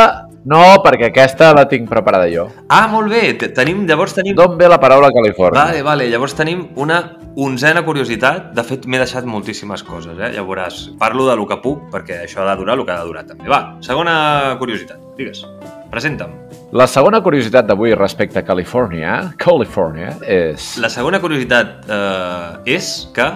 no, 0.50 0.60
perquè 0.84 1.08
aquesta 1.10 1.52
la 1.56 1.66
tinc 1.70 1.88
preparada 1.90 2.28
jo. 2.32 2.48
Ah, 2.68 2.86
molt 2.90 3.10
bé. 3.12 3.34
te- 3.38 3.48
Tenim, 3.54 3.84
llavors 3.86 4.14
tenim... 4.16 4.34
D'on 4.36 4.56
ve 4.58 4.68
la 4.68 4.80
paraula 4.82 5.10
Califòrnia? 5.14 5.60
Vale, 5.64 5.82
vale. 5.86 6.08
Llavors 6.10 6.34
tenim 6.34 6.66
una 6.76 6.98
onzena 7.36 7.84
curiositat. 7.86 8.52
De 8.56 8.64
fet, 8.66 8.86
m'he 8.86 8.98
deixat 8.98 9.24
moltíssimes 9.24 9.82
coses, 9.86 10.18
eh? 10.18 10.32
Ja 10.34 10.42
veuràs. 10.42 10.90
Parlo 10.98 11.28
de 11.30 11.36
lo 11.38 11.46
que 11.46 11.60
puc, 11.62 11.86
perquè 11.94 12.22
això 12.24 12.42
ha 12.44 12.50
de 12.52 12.58
durar 12.60 12.78
el 12.78 12.84
que 12.84 12.92
ha 12.92 13.00
de 13.02 13.08
durar 13.12 13.24
també. 13.30 13.48
Va, 13.48 13.76
segona 13.80 14.56
curiositat. 14.58 14.98
Digues. 15.16 15.44
Presenta'm. 15.94 16.32
La 16.74 16.88
segona 16.90 17.20
curiositat 17.22 17.68
d'avui 17.68 17.94
respecte 17.94 18.40
a 18.40 18.42
Califòrnia, 18.42 19.34
Califòrnia, 19.38 20.16
és... 20.26 20.72
La 20.82 20.88
segona 20.90 21.20
curiositat 21.22 21.84
eh, 21.86 22.74
és 22.74 22.88
que 23.14 23.28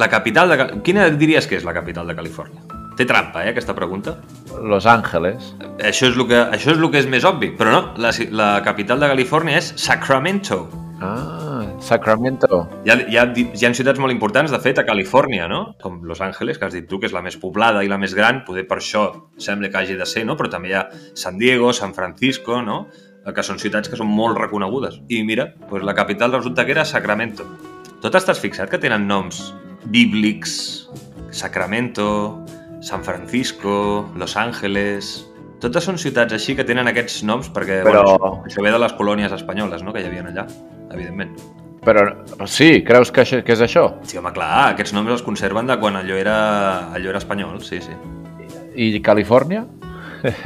la 0.00 0.08
capital 0.08 0.48
de... 0.48 0.68
Quina 0.86 1.08
diries 1.12 1.46
que 1.46 1.58
és 1.60 1.66
la 1.66 1.76
capital 1.76 2.08
de 2.08 2.16
Califòrnia? 2.16 2.64
Té 2.98 3.06
trampa, 3.08 3.44
eh, 3.44 3.52
aquesta 3.52 3.74
pregunta. 3.76 4.16
Los 4.60 4.86
Angeles. 4.88 5.54
Això 5.78 6.08
és 6.10 6.16
el 6.16 6.26
que, 6.28 6.40
això 6.40 6.72
és, 6.74 6.78
el 6.78 6.90
que 6.92 7.00
és 7.00 7.08
més 7.08 7.24
obvi, 7.28 7.52
però 7.56 7.72
no, 7.72 7.82
la, 8.00 8.10
la 8.36 8.50
capital 8.66 9.00
de 9.00 9.08
Califòrnia 9.12 9.60
és 9.60 9.70
Sacramento. 9.80 10.66
Ah, 11.00 11.64
Sacramento. 11.80 12.66
Hi 12.84 12.92
ha, 12.92 12.96
hi, 13.08 13.16
ha, 13.16 13.24
hi 13.32 13.64
ha 13.64 13.72
ciutats 13.76 14.00
molt 14.02 14.12
importants, 14.12 14.52
de 14.52 14.60
fet, 14.60 14.82
a 14.82 14.84
Califòrnia, 14.88 15.46
no? 15.48 15.62
Com 15.80 16.02
Los 16.08 16.20
Angeles, 16.24 16.58
que 16.60 16.68
has 16.68 16.76
dit 16.76 16.88
tu, 16.90 17.00
que 17.00 17.08
és 17.08 17.16
la 17.16 17.24
més 17.24 17.38
poblada 17.40 17.84
i 17.84 17.88
la 17.88 18.00
més 18.00 18.16
gran, 18.16 18.42
poder 18.44 18.66
per 18.68 18.80
això 18.82 19.06
sembla 19.40 19.70
que 19.72 19.80
hagi 19.80 19.96
de 20.00 20.08
ser, 20.08 20.26
no? 20.28 20.36
Però 20.36 20.52
també 20.52 20.74
hi 20.74 20.76
ha 20.80 20.84
San 21.14 21.40
Diego, 21.40 21.72
San 21.76 21.96
Francisco, 21.96 22.60
no? 22.64 22.82
Eh, 23.24 23.32
Que 23.36 23.44
són 23.44 23.60
ciutats 23.60 23.88
que 23.88 23.96
són 24.00 24.12
molt 24.12 24.36
reconegudes. 24.40 25.00
I 25.08 25.22
mira, 25.24 25.52
doncs 25.70 25.88
la 25.88 25.96
capital 25.96 26.36
resulta 26.36 26.64
que 26.66 26.76
era 26.76 26.88
Sacramento. 26.88 27.48
Tot 28.00 28.16
estàs 28.16 28.40
fixat 28.40 28.68
que 28.72 28.80
tenen 28.80 29.08
noms 29.08 29.40
bíblics, 29.84 30.88
Sacramento, 31.30 32.44
San 32.80 33.04
Francisco, 33.04 34.10
Los 34.16 34.36
Ángeles... 34.36 35.26
Totes 35.60 35.84
són 35.84 35.98
ciutats 36.00 36.32
així 36.32 36.54
que 36.56 36.64
tenen 36.64 36.88
aquests 36.88 37.18
noms 37.28 37.50
perquè 37.52 37.82
Però- 37.84 38.00
bueno, 38.16 38.28
això, 38.48 38.62
ve 38.64 38.70
de 38.72 38.78
les 38.80 38.94
colònies 38.96 39.34
espanyoles 39.36 39.82
no? 39.84 39.92
que 39.92 40.00
hi 40.00 40.06
havia 40.08 40.22
allà, 40.24 40.46
evidentment. 40.88 41.34
Però 41.84 42.06
sí, 42.48 42.82
creus 42.84 43.12
que, 43.12 43.26
això, 43.26 43.42
que 43.44 43.52
és 43.52 43.60
això? 43.66 43.82
Sí, 44.08 44.16
home, 44.16 44.32
clar, 44.32 44.70
aquests 44.70 44.94
noms 44.96 45.12
els 45.12 45.24
conserven 45.24 45.68
de 45.68 45.76
quan 45.80 46.00
allò 46.00 46.16
era, 46.16 46.38
allò 46.96 47.12
era 47.12 47.20
espanyol, 47.20 47.60
sí, 47.64 47.82
sí. 47.84 47.92
I 48.72 49.02
Califòrnia? 49.04 49.66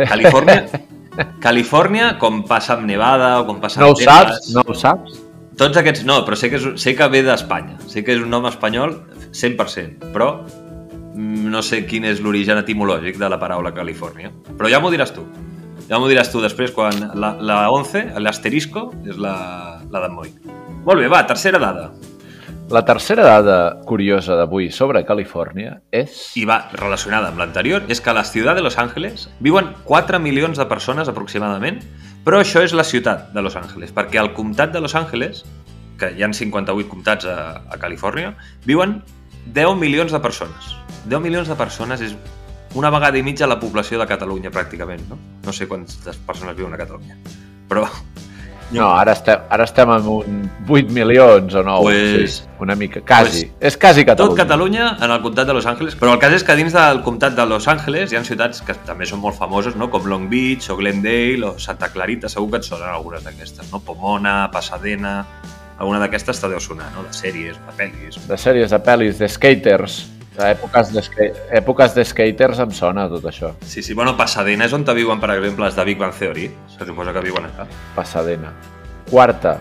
Califòrnia, 0.03 0.83
Califòrnia, 1.47 2.09
com 2.19 2.43
passa 2.49 2.75
amb 2.75 2.87
Nevada 2.91 3.37
o 3.41 3.47
com 3.47 3.62
passa 3.62 3.83
No 3.83 3.93
amb 3.93 4.00
ho 4.00 4.03
saps? 4.03 4.50
No 4.55 4.67
ho 4.67 4.75
saps? 4.79 5.21
Tots 5.54 5.78
aquests 5.78 6.02
no, 6.08 6.18
però 6.26 6.34
sé 6.38 6.50
que, 6.50 6.58
és, 6.58 6.82
sé 6.82 6.96
que 6.99 7.06
ve 7.12 7.20
d'Espanya. 7.23 7.76
Sé 7.90 8.02
que 8.02 8.16
és 8.16 8.23
un 8.23 8.32
nom 8.32 8.46
espanyol 8.50 8.96
100%, 9.30 10.11
però 10.14 10.30
mm, 10.42 11.44
no 11.52 11.62
sé 11.62 11.84
quin 11.87 12.08
és 12.11 12.23
l'origen 12.25 12.58
etimològic 12.58 13.20
de 13.20 13.30
la 13.30 13.38
paraula 13.38 13.75
Califòrnia. 13.76 14.32
Però 14.58 14.70
ja 14.70 14.82
m'ho 14.82 14.90
diràs 14.94 15.14
tu. 15.14 15.26
Ja 15.87 16.00
m'ho 16.00 16.08
diràs 16.11 16.32
tu 16.32 16.42
després 16.42 16.73
quan 16.75 16.99
la, 17.14 17.34
la 17.38 17.61
11, 17.70 18.16
l'asterisco, 18.25 18.88
és 19.06 19.20
la, 19.20 19.37
la 19.92 20.02
d'en 20.02 20.16
Moi. 20.16 20.32
Molt 20.84 21.00
bé, 21.00 21.06
va, 21.12 21.23
tercera 21.28 21.61
dada. 21.62 21.92
La 22.71 22.80
tercera 22.85 23.23
dada 23.23 23.83
curiosa 23.85 24.38
d'avui 24.38 24.71
sobre 24.73 25.02
Califòrnia 25.04 25.75
és... 25.92 26.14
I 26.40 26.47
va 26.49 26.62
relacionada 26.73 27.28
amb 27.28 27.42
l'anterior, 27.42 27.85
és 27.92 28.00
que 28.00 28.09
a 28.09 28.14
la 28.16 28.23
ciutat 28.25 28.56
de 28.56 28.62
Los 28.64 28.78
Angeles 28.80 29.26
viuen 29.44 29.68
4 29.85 30.16
milions 30.18 30.56
de 30.56 30.64
persones 30.71 31.11
aproximadament, 31.12 31.83
però 32.25 32.40
això 32.40 32.62
és 32.64 32.73
la 32.73 32.87
ciutat 32.88 33.28
de 33.35 33.44
Los 33.44 33.59
Angeles, 33.61 33.92
perquè 33.92 34.23
al 34.23 34.33
comtat 34.33 34.73
de 34.73 34.80
Los 34.80 34.97
Angeles, 34.97 35.44
que 36.00 36.14
hi 36.16 36.25
han 36.25 36.33
58 36.33 36.88
comtats 36.88 37.28
a, 37.28 37.37
a 37.68 37.76
Califòrnia, 37.83 38.33
viuen 38.64 39.02
10 39.44 39.76
milions 39.76 40.16
de 40.16 40.25
persones. 40.25 40.73
10 41.04 41.21
milions 41.21 41.52
de 41.52 41.61
persones 41.61 42.00
és 42.00 42.16
una 42.80 42.88
vegada 42.90 43.21
i 43.21 43.26
mitja 43.26 43.47
la 43.47 43.61
població 43.61 44.00
de 44.00 44.09
Catalunya, 44.09 44.50
pràcticament, 44.50 45.04
no? 45.12 45.21
No 45.44 45.52
sé 45.52 45.68
quantes 45.68 46.16
persones 46.25 46.56
viuen 46.56 46.73
a 46.73 46.80
Catalunya, 46.80 47.21
però 47.68 47.85
No, 48.81 48.90
ara 48.95 49.12
estem, 49.12 49.45
ara 49.50 49.64
estem 49.64 49.90
amb 49.90 50.09
un 50.11 50.50
8 50.69 50.93
milions 50.95 51.54
o 51.54 51.62
9. 51.62 51.83
Pues- 51.85 52.37
sí, 52.37 52.49
una 52.61 52.75
mica, 52.75 53.00
quasi. 53.00 53.50
és 53.61 53.76
quasi 53.76 54.04
Catalunya. 54.04 54.35
Tot 54.35 54.43
Catalunya 54.43 54.97
en 55.00 55.11
el 55.11 55.23
comtat 55.23 55.47
de 55.47 55.54
Los 55.54 55.66
Angeles, 55.66 55.97
però 56.00 56.14
el 56.14 56.19
cas 56.19 56.33
és 56.33 56.45
que 56.45 56.57
dins 56.57 56.73
del 56.73 57.02
comtat 57.02 57.37
de 57.37 57.47
Los 57.47 57.69
Angeles 57.69 58.12
hi 58.12 58.16
ha 58.16 58.25
ciutats 58.25 58.62
que 58.62 58.75
també 58.87 59.07
són 59.07 59.21
molt 59.21 59.37
famoses, 59.37 59.76
no? 59.76 59.90
com 59.90 60.07
Long 60.07 60.28
Beach 60.28 60.71
o 60.71 60.76
Glendale 60.76 61.45
o 61.45 61.59
Santa 61.59 61.90
Clarita, 61.93 62.28
segur 62.28 62.50
que 62.50 62.62
et 62.62 62.64
sonen 62.64 62.88
algunes 62.88 63.25
d'aquestes, 63.25 63.71
no? 63.73 63.81
Pomona, 63.81 64.50
Pasadena, 64.52 65.26
alguna 65.78 66.00
d'aquestes 66.00 66.40
te 66.40 66.49
deu 66.49 66.61
sonar, 66.61 66.90
no? 66.95 67.04
de 67.04 67.12
sèries, 67.12 67.59
de 67.59 67.78
pel·lis. 67.78 68.19
De 68.28 68.38
sèries, 68.38 68.71
de 68.71 68.81
pel·lis, 68.83 69.19
de 69.19 69.28
skaters. 69.28 70.04
D'èpoques 70.35 70.91
de, 70.93 71.03
ska- 71.07 71.29
èpoques 71.55 71.95
de 71.95 72.05
skaters 72.05 72.59
em 72.64 72.73
sona 72.75 73.05
tot 73.09 73.25
això. 73.31 73.53
Sí, 73.62 73.83
sí, 73.87 73.95
bueno, 73.95 74.17
Pasadena 74.19 74.67
és 74.67 74.73
on 74.75 74.83
te 74.85 74.95
viuen, 74.97 75.21
per 75.23 75.31
exemple, 75.37 75.67
els 75.69 75.76
de 75.79 75.85
Big 75.87 75.99
Bang 76.00 76.14
Theory, 76.17 76.49
se 76.76 76.87
suposa 76.88 77.12
que 77.14 77.23
viuen 77.23 77.47
allà. 77.47 77.69
Pasadena. 77.95 78.50
Quarta 79.11 79.59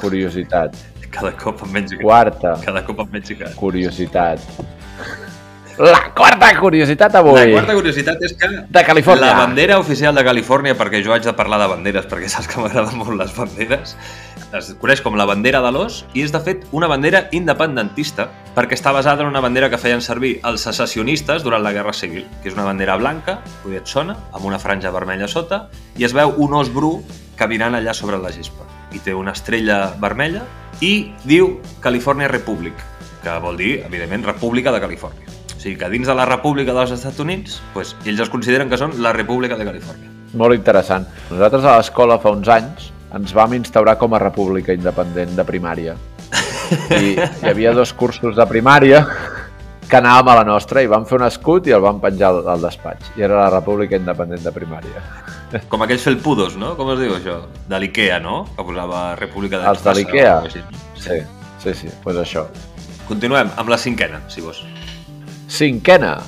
curiositat. 0.00 0.74
Cada 1.08 1.30
cop 1.40 1.62
amb 1.64 1.72
menys 1.72 1.94
Quarta 2.02 2.58
Cada 2.60 2.82
cop 2.84 2.98
amb 3.00 3.14
menys 3.14 3.30
curiositat. 3.56 4.42
La 5.78 6.10
quarta 6.12 6.48
curiositat 6.58 7.14
La 7.14 7.20
avui 7.22 7.52
quarta 7.54 7.74
curiositat 7.76 8.22
és 8.26 8.32
que 8.34 8.48
de 8.66 8.82
Califòrnia. 8.84 9.28
La 9.30 9.38
bandera 9.46 9.78
oficial 9.78 10.14
de 10.18 10.24
Califòrnia, 10.26 10.74
perquè 10.76 11.00
jo 11.06 11.14
haig 11.14 11.22
de 11.24 11.32
parlar 11.38 11.60
de 11.62 11.68
banderes, 11.70 12.08
perquè 12.10 12.26
saps 12.28 12.48
que 12.50 12.58
m'agraden 12.60 12.98
molt 12.98 13.14
les 13.20 13.30
banderes, 13.36 13.94
es 14.58 14.72
coneix 14.82 15.00
com 15.04 15.14
la 15.16 15.24
bandera 15.28 15.62
de 15.62 15.70
l'os 15.70 16.00
i 16.18 16.24
és, 16.26 16.32
de 16.34 16.40
fet, 16.42 16.66
una 16.74 16.88
bandera 16.90 17.28
independentista 17.30 18.26
perquè 18.58 18.74
està 18.74 18.90
basada 18.90 19.22
en 19.22 19.28
una 19.30 19.38
bandera 19.38 19.68
que 19.70 19.78
feien 19.78 20.00
servir 20.02 20.32
els 20.48 20.64
secessionistes 20.66 21.44
durant 21.46 21.62
la 21.62 21.70
Guerra 21.70 21.92
Civil, 21.94 22.24
que 22.42 22.50
és 22.50 22.56
una 22.56 22.64
bandera 22.66 22.96
blanca, 22.98 23.36
potser 23.62 23.78
et 23.78 23.86
sona, 23.86 24.16
amb 24.34 24.48
una 24.48 24.58
franja 24.58 24.90
vermella 24.90 25.28
sota, 25.30 25.68
i 25.94 26.02
es 26.08 26.14
veu 26.16 26.34
un 26.42 26.56
os 26.58 26.72
bru 26.74 26.96
caminant 27.38 27.78
allà 27.78 27.94
sobre 27.94 28.18
la 28.18 28.32
gespa. 28.34 28.66
I 28.90 28.98
té 29.04 29.14
una 29.14 29.36
estrella 29.38 29.92
vermella 30.02 30.42
i 30.82 31.12
diu 31.22 31.60
California 31.84 32.26
Republic, 32.26 32.74
que 33.22 33.38
vol 33.44 33.62
dir, 33.62 33.76
evidentment, 33.86 34.26
República 34.26 34.74
de 34.74 34.82
Califòrnia. 34.82 35.38
O 35.54 35.62
sigui 35.62 35.78
que 35.78 35.94
dins 35.94 36.10
de 36.10 36.18
la 36.18 36.26
República 36.26 36.74
dels 36.74 36.98
Estats 36.98 37.22
Units, 37.22 37.60
doncs, 37.76 37.94
ells 38.10 38.26
es 38.26 38.34
consideren 38.34 38.66
que 38.66 38.82
són 38.82 38.98
la 38.98 39.14
República 39.14 39.54
de 39.54 39.70
Califòrnia. 39.70 40.10
Molt 40.34 40.58
interessant. 40.58 41.06
Nosaltres 41.30 41.62
a 41.62 41.78
l'escola 41.78 42.18
fa 42.18 42.34
uns 42.34 42.50
anys 42.58 42.90
ens 43.14 43.38
vam 43.38 43.54
instaurar 43.54 44.00
com 44.02 44.18
a 44.18 44.24
república 44.26 44.74
independent 44.74 45.38
de 45.38 45.46
primària. 45.46 45.94
I 46.94 47.14
hi 47.16 47.50
havia 47.50 47.74
dos 47.76 47.92
cursos 47.96 48.36
de 48.36 48.46
primària 48.50 49.04
que 49.88 49.96
anàvem 49.96 50.28
a 50.28 50.36
la 50.42 50.44
nostra 50.44 50.82
i 50.84 50.88
vam 50.90 51.06
fer 51.08 51.16
un 51.18 51.24
escut 51.26 51.66
i 51.68 51.74
el 51.74 51.80
vam 51.80 52.00
penjar 52.02 52.30
al, 52.36 52.60
despatx. 52.62 53.14
I 53.16 53.24
era 53.24 53.40
la 53.40 53.50
república 53.54 53.96
independent 53.96 54.44
de 54.44 54.52
primària. 54.52 55.02
Com 55.72 55.82
aquells 55.84 56.04
felpudos, 56.04 56.58
no? 56.60 56.74
Com 56.76 56.92
es 56.92 57.00
diu 57.00 57.14
això? 57.16 57.38
De 57.68 57.80
l'Ikea, 57.80 58.18
no? 58.20 58.42
Que 58.56 58.66
posava 58.68 59.04
República 59.16 59.62
de 59.62 59.70
Els 59.70 59.84
de 59.84 59.94
l'Ikea? 59.96 60.34
Sí, 60.52 60.60
sí, 61.00 61.22
sí, 61.72 61.88
doncs 61.88 62.02
pues 62.04 62.20
això. 62.20 62.44
Continuem 63.08 63.54
amb 63.56 63.72
la 63.72 63.78
cinquena, 63.80 64.20
si 64.28 64.44
vols. 64.44 64.60
Cinquena. 65.48 66.18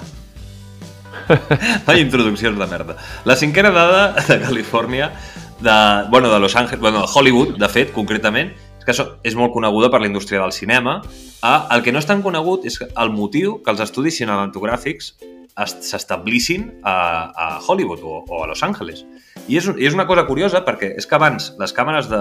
Vaya 1.86 2.00
introduccions 2.00 2.56
de 2.58 2.66
merda. 2.70 2.96
La 3.28 3.36
cinquena 3.36 3.70
dada 3.70 4.14
de 4.24 4.40
Califòrnia, 4.40 5.12
de, 5.60 5.76
bueno, 6.08 6.32
de 6.32 6.40
Los 6.40 6.56
Angeles, 6.56 6.80
bueno, 6.80 7.02
de 7.04 7.12
Hollywood, 7.12 7.58
de 7.60 7.68
fet, 7.68 7.92
concretament, 7.92 8.54
és 8.80 8.84
que 8.88 8.92
això 8.94 9.06
és 9.28 9.36
molt 9.36 9.52
coneguda 9.52 9.90
per 9.92 10.00
la 10.00 10.08
indústria 10.08 10.40
del 10.40 10.52
cinema. 10.56 11.02
Ah, 11.44 11.68
el 11.76 11.82
que 11.84 11.92
no 11.92 12.00
és 12.00 12.08
tan 12.08 12.22
conegut 12.24 12.64
és 12.66 12.80
el 12.82 13.12
motiu 13.12 13.58
que 13.62 13.70
els 13.74 13.80
estudis 13.84 14.16
cinematogràfics 14.18 15.12
est- 15.60 15.84
s'establissin 15.84 16.66
a, 16.82 16.94
a 17.36 17.46
Hollywood 17.66 18.00
o, 18.02 18.24
o 18.26 18.42
a 18.44 18.48
Los 18.48 18.62
Angeles. 18.64 19.04
I 19.48 19.56
és, 19.58 19.66
I 19.72 19.86
és 19.88 19.94
una 19.96 20.06
cosa 20.06 20.26
curiosa 20.28 20.60
perquè 20.66 20.92
és 20.98 21.06
que 21.08 21.16
abans 21.16 21.50
les 21.58 21.72
càmeres 21.74 22.08
de, 22.10 22.20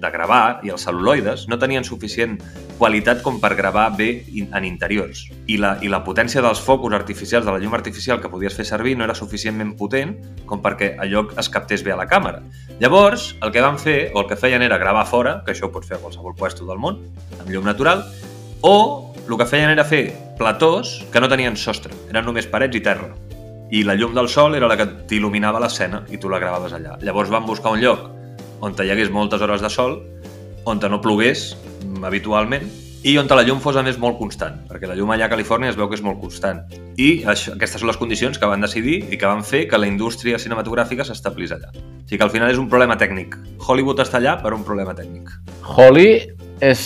de 0.00 0.10
gravar 0.12 0.60
i 0.66 0.72
els 0.74 0.84
celuloides 0.86 1.46
no 1.50 1.58
tenien 1.58 1.86
suficient 1.86 2.36
qualitat 2.78 3.22
com 3.24 3.40
per 3.42 3.54
gravar 3.58 3.88
bé 3.96 4.10
in, 4.28 4.50
en 4.54 4.66
interiors. 4.68 5.24
I 5.50 5.58
la, 5.60 5.76
I 5.82 5.90
la 5.92 6.02
potència 6.06 6.42
dels 6.44 6.62
focus 6.64 6.94
artificials, 6.96 7.46
de 7.46 7.54
la 7.54 7.60
llum 7.62 7.74
artificial 7.76 8.20
que 8.20 8.30
podies 8.32 8.56
fer 8.56 8.66
servir 8.68 8.96
no 8.98 9.06
era 9.06 9.16
suficientment 9.18 9.74
potent 9.78 10.16
com 10.46 10.62
perquè 10.64 10.94
allò 11.00 11.26
es 11.40 11.50
captés 11.52 11.84
bé 11.86 11.94
a 11.94 12.00
la 12.00 12.08
càmera. 12.10 12.42
Llavors, 12.80 13.34
el 13.42 13.52
que 13.52 13.64
van 13.64 13.78
fer, 13.78 13.98
o 14.14 14.24
el 14.24 14.28
que 14.28 14.38
feien 14.40 14.62
era 14.62 14.78
gravar 14.78 15.06
fora, 15.08 15.40
que 15.44 15.54
això 15.54 15.68
ho 15.68 15.74
pots 15.74 15.88
fer 15.90 15.98
a 15.98 16.02
qualsevol 16.04 16.36
puesto 16.36 16.68
del 16.68 16.80
món, 16.80 17.02
amb 17.38 17.50
llum 17.50 17.66
natural, 17.68 18.06
o 18.60 19.12
el 19.28 19.36
que 19.38 19.46
feien 19.46 19.70
era 19.70 19.84
fer 19.84 20.10
platós 20.38 21.00
que 21.12 21.20
no 21.20 21.28
tenien 21.28 21.56
sostre, 21.56 21.94
eren 22.10 22.24
només 22.26 22.48
parets 22.50 22.76
i 22.76 22.82
terra. 22.84 23.12
I 23.70 23.84
la 23.86 23.94
llum 23.94 24.14
del 24.14 24.28
sol 24.28 24.56
era 24.58 24.66
la 24.66 24.76
que 24.78 24.88
t'il·luminava 25.06 25.60
l'escena 25.62 26.02
i 26.10 26.18
tu 26.18 26.28
la 26.28 26.40
gravaves 26.42 26.72
allà. 26.74 26.96
Llavors 27.06 27.30
van 27.30 27.46
buscar 27.46 27.74
un 27.76 27.84
lloc 27.84 28.08
on 28.60 28.76
hi 28.76 28.90
hagués 28.92 29.10
moltes 29.10 29.40
hores 29.40 29.62
de 29.62 29.70
sol, 29.70 30.00
on 30.68 30.80
no 30.90 31.00
plogués 31.00 31.56
mm, 31.84 32.04
habitualment, 32.04 32.66
i 33.02 33.14
on 33.16 33.30
la 33.32 33.42
llum 33.46 33.60
fos 33.64 33.78
a 33.80 33.82
més 33.82 33.96
molt 33.96 34.18
constant, 34.18 34.58
perquè 34.68 34.88
la 34.88 34.94
llum 34.94 35.08
allà 35.14 35.24
a 35.24 35.32
Califòrnia 35.32 35.70
es 35.72 35.76
veu 35.78 35.88
que 35.88 35.96
és 35.96 36.02
molt 36.04 36.20
constant. 36.20 36.60
I 37.00 37.24
això, 37.24 37.54
aquestes 37.54 37.80
són 37.80 37.88
les 37.88 37.96
condicions 37.96 38.36
que 38.36 38.48
van 38.50 38.60
decidir 38.60 38.98
i 39.08 39.16
que 39.16 39.24
van 39.24 39.40
fer 39.40 39.62
que 39.70 39.80
la 39.80 39.88
indústria 39.88 40.38
cinematogràfica 40.38 41.06
s'establís 41.08 41.54
allà. 41.56 41.72
O 41.72 42.04
sigui 42.04 42.18
que 42.18 42.26
al 42.26 42.34
final 42.34 42.52
és 42.52 42.60
un 42.60 42.68
problema 42.68 42.98
tècnic. 43.00 43.38
Hollywood 43.64 44.04
està 44.04 44.20
allà 44.20 44.36
per 44.42 44.52
un 44.52 44.66
problema 44.66 44.92
tècnic. 44.98 45.32
Holly 45.64 46.10
és, 46.60 46.84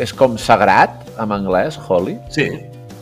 és 0.00 0.16
com 0.16 0.40
sagrat, 0.40 1.04
en 1.20 1.36
anglès, 1.36 1.76
Holly. 1.84 2.16
Sí, 2.32 2.48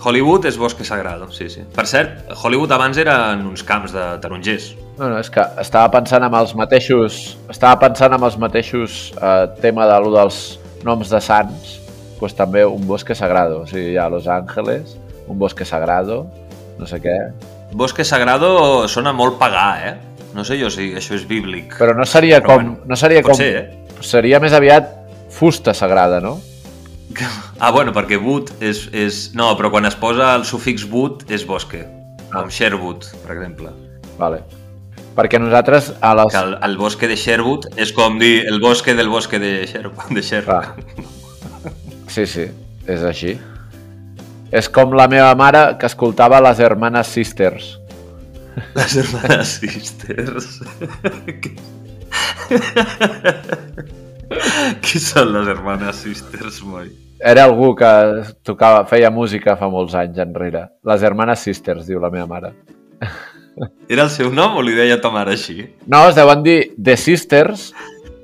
Hollywood 0.04 0.44
és 0.48 0.58
bosque 0.60 0.84
sagrado, 0.84 1.30
sí, 1.32 1.48
sí. 1.48 1.64
Per 1.74 1.86
cert, 1.88 2.26
Hollywood 2.36 2.72
abans 2.76 2.98
eren 3.00 3.46
uns 3.48 3.64
camps 3.66 3.94
de 3.94 4.04
tarongers. 4.20 4.74
No, 4.98 5.08
no, 5.08 5.18
és 5.18 5.30
que 5.32 5.42
estava 5.62 5.88
pensant 5.96 6.26
amb 6.26 6.36
els 6.38 6.52
mateixos... 6.58 7.22
Estava 7.50 7.78
pensant 7.86 8.14
amb 8.14 8.28
els 8.28 8.36
mateixos 8.38 9.08
eh, 9.16 9.46
tema 9.62 9.88
de 9.90 9.96
lo 10.04 10.12
dels 10.14 10.40
noms 10.84 11.10
de 11.10 11.20
sants, 11.24 11.78
pues 12.20 12.36
també 12.36 12.64
un 12.68 12.86
bosque 12.86 13.16
sagrado. 13.16 13.62
O 13.64 13.66
sigui, 13.66 13.94
hi 13.94 13.98
ha 13.98 14.10
Los 14.12 14.28
Ángeles, 14.28 14.96
un 15.26 15.38
bosque 15.40 15.64
sagrado, 15.64 16.24
no 16.78 16.86
sé 16.86 17.00
què. 17.02 17.16
Bosque 17.74 18.04
sagrado 18.06 18.86
sona 18.88 19.14
molt 19.16 19.40
pagà, 19.40 19.68
eh? 19.88 19.94
No 20.34 20.44
sé 20.46 20.58
jo 20.60 20.70
si 20.70 20.92
això 20.98 21.14
és 21.16 21.24
bíblic. 21.30 21.78
Però 21.78 21.94
no 21.96 22.06
seria 22.06 22.42
Però 22.42 22.54
com... 22.54 22.62
bueno, 22.62 22.90
no 22.90 22.98
seria 22.98 23.22
com... 23.22 23.34
ser, 23.38 23.52
eh? 23.62 23.98
Seria 24.04 24.40
més 24.42 24.54
aviat 24.54 24.90
fusta 25.32 25.74
sagrada, 25.74 26.20
no? 26.20 26.36
Ah, 27.60 27.70
bueno, 27.70 27.92
perquè 27.94 28.18
wood 28.18 28.50
és, 28.64 28.88
és... 28.92 29.30
No, 29.38 29.52
però 29.58 29.70
quan 29.70 29.86
es 29.86 29.96
posa 29.98 30.34
el 30.38 30.44
sufix 30.48 30.86
wood 30.90 31.24
és 31.32 31.44
bosque. 31.46 31.84
Ah. 32.30 32.40
Com 32.40 32.50
Sherwood, 32.50 33.06
per 33.22 33.36
exemple. 33.36 33.70
Vale. 34.18 34.42
Perquè 35.14 35.38
nosaltres 35.38 35.92
a 36.02 36.14
les... 36.18 36.32
Que 36.34 36.42
el, 36.42 36.56
el 36.66 36.76
bosque 36.80 37.08
de 37.10 37.16
Sherwood 37.18 37.68
és 37.78 37.92
com 37.94 38.18
dir 38.18 38.42
el 38.50 38.58
bosque 38.62 38.96
del 38.98 39.08
bosque 39.12 39.38
de 39.38 39.52
Sherwood. 39.70 40.10
De 40.16 40.22
Sherwood. 40.22 40.64
Ah. 40.64 40.74
Sí, 42.10 42.26
sí, 42.30 42.48
és 42.90 43.06
així. 43.06 43.38
És 44.54 44.68
com 44.70 44.92
la 44.94 45.08
meva 45.10 45.32
mare 45.38 45.64
que 45.78 45.86
escoltava 45.90 46.42
les 46.42 46.60
Hermanes 46.62 47.10
Sisters. 47.14 47.78
Les 48.74 48.96
hermanes 48.96 49.56
sisters. 49.58 50.60
Qui 54.84 54.98
són 55.02 55.32
les 55.34 55.48
hermanes 55.50 55.96
sisters, 56.04 56.60
moi? 56.66 56.86
Era 57.24 57.44
algú 57.48 57.72
que 57.78 57.88
tocava, 58.44 58.84
feia 58.90 59.10
música 59.10 59.56
fa 59.56 59.68
molts 59.72 59.94
anys 59.96 60.18
enrere. 60.20 60.66
Les 60.84 61.02
Hermanes 61.06 61.40
Sisters, 61.46 61.86
diu 61.88 62.00
la 62.02 62.10
meva 62.12 62.26
mare. 62.28 62.50
Era 63.92 64.02
el 64.04 64.10
seu 64.10 64.32
nom 64.34 64.56
o 64.58 64.62
li 64.66 64.74
deia 64.74 64.98
ta 65.00 65.10
mare 65.14 65.30
així? 65.36 65.62
No, 65.86 66.08
es 66.10 66.16
deuen 66.18 66.42
dir 66.44 66.58
The 66.74 66.96
Sisters 66.98 67.68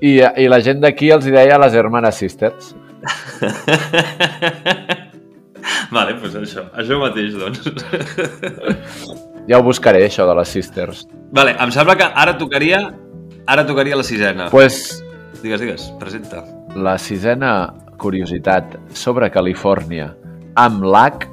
i, 0.03 0.19
i 0.19 0.49
la 0.51 0.59
gent 0.65 0.81
d'aquí 0.83 1.11
els 1.15 1.27
hi 1.29 1.33
deia 1.37 1.59
les 1.63 1.75
Hermanes 1.79 2.19
Sisters. 2.19 2.75
vale, 5.95 6.17
doncs 6.19 6.35
això. 6.43 6.67
Això 6.75 6.99
mateix, 7.01 7.39
doncs. 7.39 7.63
Ja 9.49 9.61
ho 9.61 9.65
buscaré, 9.65 10.03
això 10.09 10.27
de 10.29 10.35
les 10.41 10.51
Sisters. 10.59 11.07
vale, 11.33 11.55
em 11.63 11.71
sembla 11.73 11.95
que 11.97 12.05
ara 12.11 12.35
tocaria 12.39 12.83
ara 13.47 13.65
tocaria 13.67 13.97
la 13.97 14.03
sisena. 14.05 14.49
pues, 14.51 15.03
Digues, 15.41 15.61
digues, 15.61 15.93
presenta. 15.99 16.45
la 16.77 16.99
sisena 16.99 17.73
curiositat 17.99 18.77
sobre 18.93 19.31
Califòrnia 19.33 20.11
amb 20.61 20.85
l'H 20.85 21.27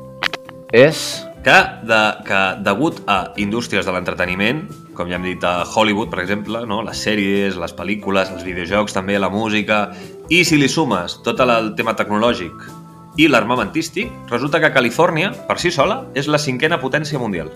és... 0.73 1.01
Que, 1.43 1.57
de, 1.87 1.99
que 2.27 2.39
degut 2.63 2.97
a 3.07 3.31
indústries 3.39 3.85
de 3.87 3.93
l'entreteniment, 3.95 4.65
com 4.97 5.07
ja 5.07 5.15
hem 5.15 5.27
dit 5.29 5.43
a 5.47 5.61
Hollywood, 5.63 6.09
per 6.11 6.19
exemple, 6.23 6.65
no? 6.67 6.81
les 6.83 6.99
sèries, 6.99 7.55
les 7.55 7.75
pel·lícules, 7.75 8.33
els 8.35 8.43
videojocs, 8.43 8.95
també 8.95 9.15
la 9.19 9.29
música, 9.31 9.93
i 10.27 10.41
si 10.43 10.59
li 10.59 10.67
sumes 10.67 11.21
tot 11.23 11.39
el 11.45 11.71
tema 11.79 11.95
tecnològic 11.95 12.67
i 13.17 13.29
l'armamentístic, 13.31 14.11
resulta 14.31 14.59
que 14.59 14.73
Califòrnia, 14.75 15.31
per 15.47 15.55
si 15.59 15.71
sola, 15.71 16.01
és 16.15 16.27
la 16.27 16.41
cinquena 16.41 16.81
potència 16.83 17.19
mundial. 17.19 17.53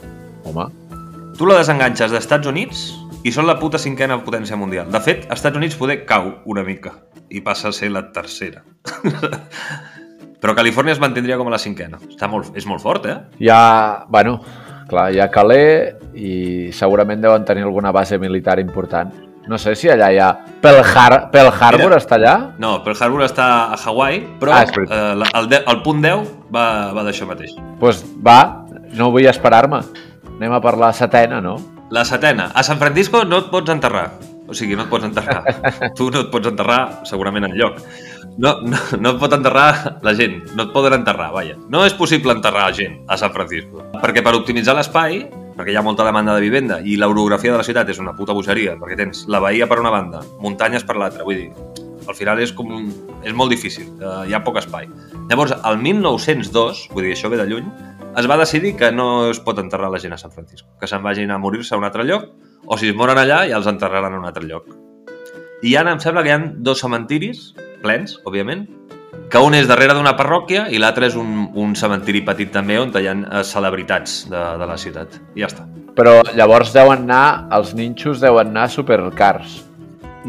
Home, 0.47 0.69
Tu 1.41 1.47
la 1.49 1.55
desenganxes 1.57 2.11
d'Estats 2.13 2.45
Units 2.45 2.81
i 3.23 3.31
són 3.33 3.45
la 3.47 3.57
puta 3.59 3.77
cinquena 3.81 4.17
potència 4.25 4.57
mundial. 4.57 4.89
De 4.91 4.99
fet, 5.03 5.27
Estats 5.33 5.57
Units 5.57 5.77
poder 5.77 6.01
cau 6.09 6.31
una 6.49 6.63
mica 6.65 6.95
i 7.29 7.41
passa 7.45 7.69
a 7.69 7.75
ser 7.75 7.91
la 7.93 8.07
tercera. 8.11 8.63
Però 10.41 10.55
Califòrnia 10.57 10.95
es 10.95 11.01
mantindria 11.01 11.37
com 11.37 11.51
a 11.51 11.53
la 11.53 11.59
cinquena. 11.61 11.99
Està 12.09 12.27
molt, 12.31 12.55
és 12.57 12.65
molt 12.65 12.81
fort, 12.81 13.05
eh? 13.05 13.17
hi 13.37 13.49
ha... 13.53 14.05
Bueno, 14.09 14.39
clar, 14.89 15.11
hi 15.13 15.19
ha 15.21 15.29
Calais 15.33 15.93
i 16.17 16.71
segurament 16.73 17.21
deuen 17.21 17.45
tenir 17.45 17.61
alguna 17.67 17.91
base 17.93 18.17
militar 18.19 18.57
important. 18.59 19.13
No 19.49 19.57
sé 19.61 19.75
si 19.77 19.89
allà 19.89 20.09
hi 20.13 20.17
ha... 20.21 20.31
Pearl, 20.61 20.81
Har 20.81 21.29
Pearl 21.33 21.49
Harbor 21.53 21.91
Mira. 21.91 21.99
està 22.01 22.17
allà? 22.17 22.33
No, 22.61 22.79
Pearl 22.85 22.97
Harbor 23.05 23.25
està 23.25 23.47
a 23.73 23.77
Hawaii, 23.85 24.21
però 24.41 24.53
Ah, 24.57 24.63
eh, 24.65 25.29
el, 25.37 25.49
de, 25.49 25.61
el 25.61 25.81
punt 25.85 26.01
10 26.01 26.25
va, 26.53 26.65
va 26.93 27.05
d'això 27.05 27.29
mateix. 27.29 27.53
Doncs 27.57 27.77
pues 27.81 28.01
va, 28.25 28.39
no 28.97 29.11
vull 29.13 29.29
esperar-me. 29.29 29.81
Anem 30.39 30.57
a 30.57 30.61
per 30.61 30.73
la 30.81 30.89
setena, 30.97 31.41
no? 31.41 31.55
La 31.91 32.05
setena. 32.05 32.51
A 32.55 32.63
San 32.63 32.79
Francisco 32.79 33.25
no 33.25 33.41
et 33.43 33.49
pots 33.51 33.69
enterrar. 33.69 34.13
O 34.47 34.55
sigui, 34.55 34.77
no 34.79 34.85
et 34.85 34.91
pots 34.91 35.03
enterrar. 35.03 35.43
tu 35.97 36.07
no 36.07 36.21
et 36.23 36.29
pots 36.31 36.47
enterrar 36.47 37.03
segurament 37.07 37.49
en 37.49 37.57
lloc. 37.59 37.81
No, 38.39 38.53
no, 38.63 38.79
no 38.95 39.11
et 39.11 39.19
pot 39.19 39.35
enterrar 39.35 39.99
la 39.99 40.13
gent. 40.15 40.39
No 40.55 40.69
et 40.69 40.71
poden 40.71 40.95
enterrar, 40.95 41.33
vaja. 41.35 41.57
No 41.67 41.83
és 41.83 41.95
possible 41.99 42.31
enterrar 42.31 42.69
gent 42.77 43.01
a 43.11 43.19
San 43.19 43.35
Francisco. 43.35 43.83
Perquè 43.99 44.23
per 44.23 44.37
optimitzar 44.39 44.77
l'espai, 44.79 45.25
perquè 45.57 45.75
hi 45.75 45.77
ha 45.81 45.83
molta 45.83 46.07
demanda 46.07 46.37
de 46.37 46.47
vivenda 46.47 46.79
i 46.79 46.95
l'orografia 46.95 47.51
de 47.51 47.59
la 47.59 47.67
ciutat 47.67 47.91
és 47.91 47.99
una 47.99 48.15
puta 48.15 48.31
bogeria, 48.31 48.77
perquè 48.79 48.95
tens 49.03 49.25
la 49.27 49.43
bahia 49.43 49.67
per 49.67 49.81
una 49.83 49.91
banda, 49.91 50.23
muntanyes 50.39 50.87
per 50.87 50.95
l'altra, 50.95 51.27
vull 51.27 51.43
dir, 51.43 51.51
al 52.07 52.15
final 52.15 52.39
és 52.41 52.55
com 52.55 52.71
un... 52.71 52.87
és 53.27 53.35
molt 53.35 53.51
difícil, 53.51 53.91
eh, 53.99 54.15
hi 54.29 54.33
ha 54.33 54.41
poc 54.45 54.57
espai. 54.63 54.87
Llavors, 55.29 55.53
el 55.67 55.77
1902, 55.83 56.87
vull 56.95 57.05
dir, 57.05 57.17
això 57.17 57.29
ve 57.29 57.39
de 57.41 57.49
lluny, 57.51 57.67
es 58.17 58.29
va 58.29 58.37
decidir 58.37 58.75
que 58.75 58.91
no 58.91 59.29
es 59.31 59.39
pot 59.39 59.59
enterrar 59.59 59.91
la 59.91 59.99
gent 59.99 60.13
a 60.13 60.19
San 60.19 60.31
Francisco, 60.31 60.69
que 60.79 60.87
se'n 60.87 61.03
vagin 61.03 61.31
a 61.31 61.39
morir-se 61.39 61.75
a 61.75 61.79
un 61.79 61.87
altre 61.87 62.03
lloc, 62.03 62.27
o 62.65 62.77
si 62.77 62.91
es 62.91 62.95
moren 62.95 63.19
allà 63.21 63.45
ja 63.47 63.57
els 63.57 63.69
enterraran 63.71 64.13
a 64.13 64.19
un 64.19 64.27
altre 64.27 64.45
lloc. 64.47 64.67
I 65.63 65.75
ara 65.77 65.93
em 65.93 65.99
sembla 66.01 66.23
que 66.25 66.31
hi 66.31 66.35
ha 66.35 66.41
dos 66.57 66.81
cementiris, 66.83 67.51
plens, 67.81 68.17
òbviament, 68.25 68.67
que 69.31 69.39
un 69.39 69.55
és 69.55 69.67
darrere 69.69 69.95
d'una 69.95 70.15
parròquia 70.19 70.65
i 70.73 70.79
l'altre 70.81 71.07
és 71.07 71.15
un, 71.19 71.51
un 71.55 71.75
cementiri 71.75 72.23
petit 72.27 72.51
també 72.51 72.79
on 72.81 72.91
hi 72.91 73.07
ha 73.07 73.15
eh, 73.15 73.43
celebritats 73.47 74.25
de, 74.31 74.41
de 74.59 74.67
la 74.67 74.77
ciutat. 74.77 75.19
I 75.35 75.45
ja 75.45 75.51
està. 75.51 75.67
Però 75.95 76.19
llavors 76.35 76.73
deuen 76.75 77.05
anar, 77.07 77.47
els 77.55 77.73
ninxos 77.75 78.19
deuen 78.23 78.51
anar 78.51 78.67
supercars. 78.71 79.61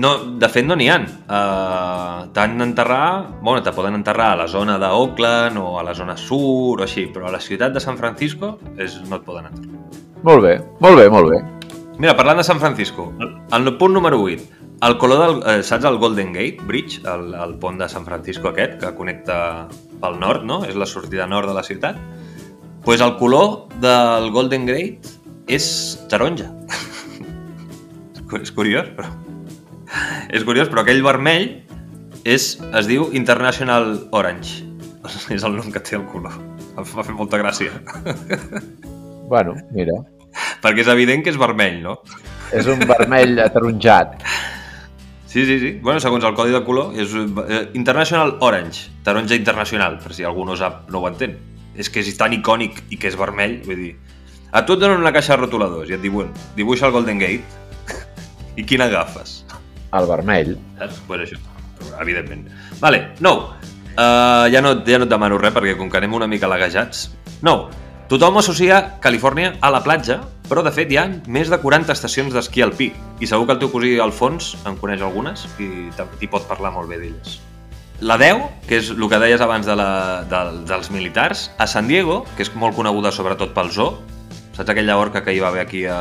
No, 0.00 0.12
de 0.40 0.48
fet 0.48 0.64
no 0.64 0.76
n'hi 0.78 0.87
ha. 0.88 0.98
Uh, 1.02 2.31
T'han 2.33 2.57
d'enterrar... 2.61 3.05
Bueno, 3.42 3.61
te 3.62 3.74
poden 3.76 3.98
enterrar 3.98 4.31
a 4.33 4.38
la 4.40 4.48
zona 4.48 4.78
d'Oakland 4.81 5.61
o 5.61 5.78
a 5.81 5.85
la 5.85 5.94
zona 5.94 6.16
sur 6.16 6.81
o 6.81 6.87
així, 6.87 7.07
però 7.12 7.28
a 7.28 7.35
la 7.35 7.40
ciutat 7.44 7.74
de 7.74 7.83
San 7.85 7.98
Francisco 8.00 8.55
és, 8.81 8.96
no 9.11 9.18
et 9.20 9.26
poden 9.26 9.50
enterrar. 9.50 9.83
Molt 10.24 10.44
bé, 10.46 10.55
molt 10.81 10.96
bé, 10.96 11.09
molt 11.12 11.28
bé. 11.28 11.42
Mira, 12.00 12.16
parlant 12.16 12.40
de 12.40 12.46
San 12.46 12.61
Francisco, 12.62 13.11
el 13.20 13.72
punt 13.76 13.92
número 13.92 14.20
8, 14.22 14.62
el 14.88 14.96
color 14.98 15.20
del... 15.20 15.42
Eh, 15.46 15.62
saps 15.62 15.85
el 15.85 15.98
Golden 15.98 16.33
Gate 16.33 16.64
Bridge, 16.66 17.02
el, 17.07 17.35
el 17.35 17.55
pont 17.61 17.76
de 17.78 17.88
San 17.88 18.07
Francisco 18.07 18.50
aquest, 18.50 18.78
que 18.81 18.94
connecta 18.96 19.68
pel 20.02 20.16
nord, 20.18 20.46
no? 20.48 20.62
És 20.66 20.78
la 20.78 20.88
sortida 20.88 21.28
nord 21.31 21.52
de 21.52 21.55
la 21.59 21.62
ciutat. 21.66 22.00
Doncs 22.00 22.81
pues 22.83 23.05
el 23.05 23.12
color 23.20 23.68
del 23.78 24.33
Golden 24.35 24.64
Gate 24.66 25.12
és 25.46 25.66
taronja. 26.11 26.48
és 28.40 28.50
curiós, 28.57 28.90
però... 28.96 29.12
És 30.35 30.46
curiós, 30.48 30.70
però 30.72 30.85
aquell 30.85 31.02
vermell 31.05 31.48
és, 32.24 32.55
es 32.62 32.88
diu 32.90 33.11
International 33.16 33.94
Orange. 34.12 34.64
És 35.35 35.42
el 35.42 35.59
nom 35.59 35.72
que 35.74 35.83
té 35.83 35.98
el 35.98 36.09
color. 36.12 36.38
Em 36.72 36.88
va 36.96 37.07
fer 37.07 37.18
molta 37.18 37.40
gràcia. 37.42 37.74
Bueno, 39.33 39.55
mira, 39.72 39.94
Perquè 40.62 40.83
és 40.85 40.90
evident 40.92 41.22
que 41.24 41.33
és 41.33 41.38
vermell, 41.40 41.81
no? 41.83 41.98
és 42.52 42.68
un 42.68 42.83
vermell 42.85 43.38
ataronjat. 43.40 44.18
Sí, 45.26 45.46
sí, 45.48 45.59
sí. 45.59 45.70
Bueno, 45.81 46.00
segons 46.05 46.24
el 46.28 46.35
codi 46.37 46.52
de 46.52 46.61
color, 46.66 46.92
és 47.00 47.14
eh, 47.16 47.62
International 47.78 48.37
Orange, 48.44 48.90
taronja 49.07 49.38
internacional, 49.38 49.96
per 50.02 50.12
si 50.12 50.26
algú 50.28 50.44
no 50.44 50.57
sap, 50.61 50.85
no 50.92 51.00
ho 51.00 51.09
entén. 51.09 51.38
És 51.72 51.88
que 51.88 52.02
és 52.05 52.12
tan 52.20 52.35
icònic 52.37 52.83
i 52.92 52.98
que 53.00 53.09
és 53.09 53.16
vermell, 53.16 53.62
vull 53.64 53.81
dir... 53.81 53.94
A 54.52 54.61
tu 54.68 54.76
et 54.76 54.83
donen 54.83 55.00
una 55.00 55.14
caixa 55.14 55.33
de 55.33 55.40
rotuladors 55.46 55.88
i 55.88 55.96
et 55.96 56.02
diuen, 56.05 56.28
dibuixa 56.59 56.90
el 56.90 56.92
Golden 56.92 57.22
Gate 57.22 57.96
i 58.61 58.66
quin 58.68 58.85
agafes? 58.85 59.41
El 59.92 60.09
vermell. 60.09 60.57
Saps? 60.81 61.02
Pues 61.09 61.26
això, 61.26 61.38
evidentment. 62.00 62.48
Vale, 62.81 63.07
nou. 63.20 63.48
Uh, 63.92 64.48
ja, 64.48 64.62
no, 64.64 64.78
ja 64.87 64.98
no 64.98 65.05
et 65.05 65.12
demano 65.12 65.37
res 65.40 65.52
perquè 65.52 65.76
com 65.76 65.90
que 65.92 66.00
anem 66.00 66.14
una 66.16 66.31
mica 66.31 66.50
lagejats. 66.50 67.11
Nou. 67.44 67.68
Tothom 68.12 68.37
associa 68.37 68.98
Califòrnia 69.00 69.55
a 69.64 69.70
la 69.72 69.81
platja, 69.81 70.18
però 70.44 70.61
de 70.61 70.72
fet 70.74 70.90
hi 70.92 70.98
ha 71.00 71.07
més 71.33 71.48
de 71.48 71.57
40 71.57 71.94
estacions 71.94 72.35
d'esquí 72.35 72.61
alpí 72.61 72.90
i 72.92 73.28
segur 73.31 73.46
que 73.48 73.55
el 73.57 73.62
teu 73.62 73.70
cosí 73.72 73.94
Alfons 74.05 74.50
en 74.68 74.76
coneix 74.76 75.00
algunes 75.00 75.46
i 75.62 75.88
t'hi 75.96 76.28
pot 76.28 76.44
parlar 76.50 76.74
molt 76.74 76.92
bé 76.92 76.98
d'elles. 77.00 77.38
La 78.05 78.18
10, 78.20 78.42
que 78.68 78.83
és 78.83 78.90
el 78.92 79.07
que 79.09 79.20
deies 79.22 79.40
abans 79.40 79.64
de 79.64 79.76
la, 79.78 79.88
de, 80.28 80.42
dels 80.68 80.90
militars, 80.92 81.46
a 81.57 81.68
San 81.70 81.88
Diego, 81.88 82.24
que 82.37 82.44
és 82.44 82.50
molt 82.59 82.76
coneguda 82.76 83.14
sobretot 83.14 83.55
pel 83.57 83.70
zoo, 83.72 83.94
saps 84.57 84.74
aquella 84.74 84.98
orca 85.00 85.22
que 85.24 85.33
hi 85.33 85.40
va 85.40 85.48
haver 85.48 85.62
aquí 85.64 85.87
a, 85.87 86.00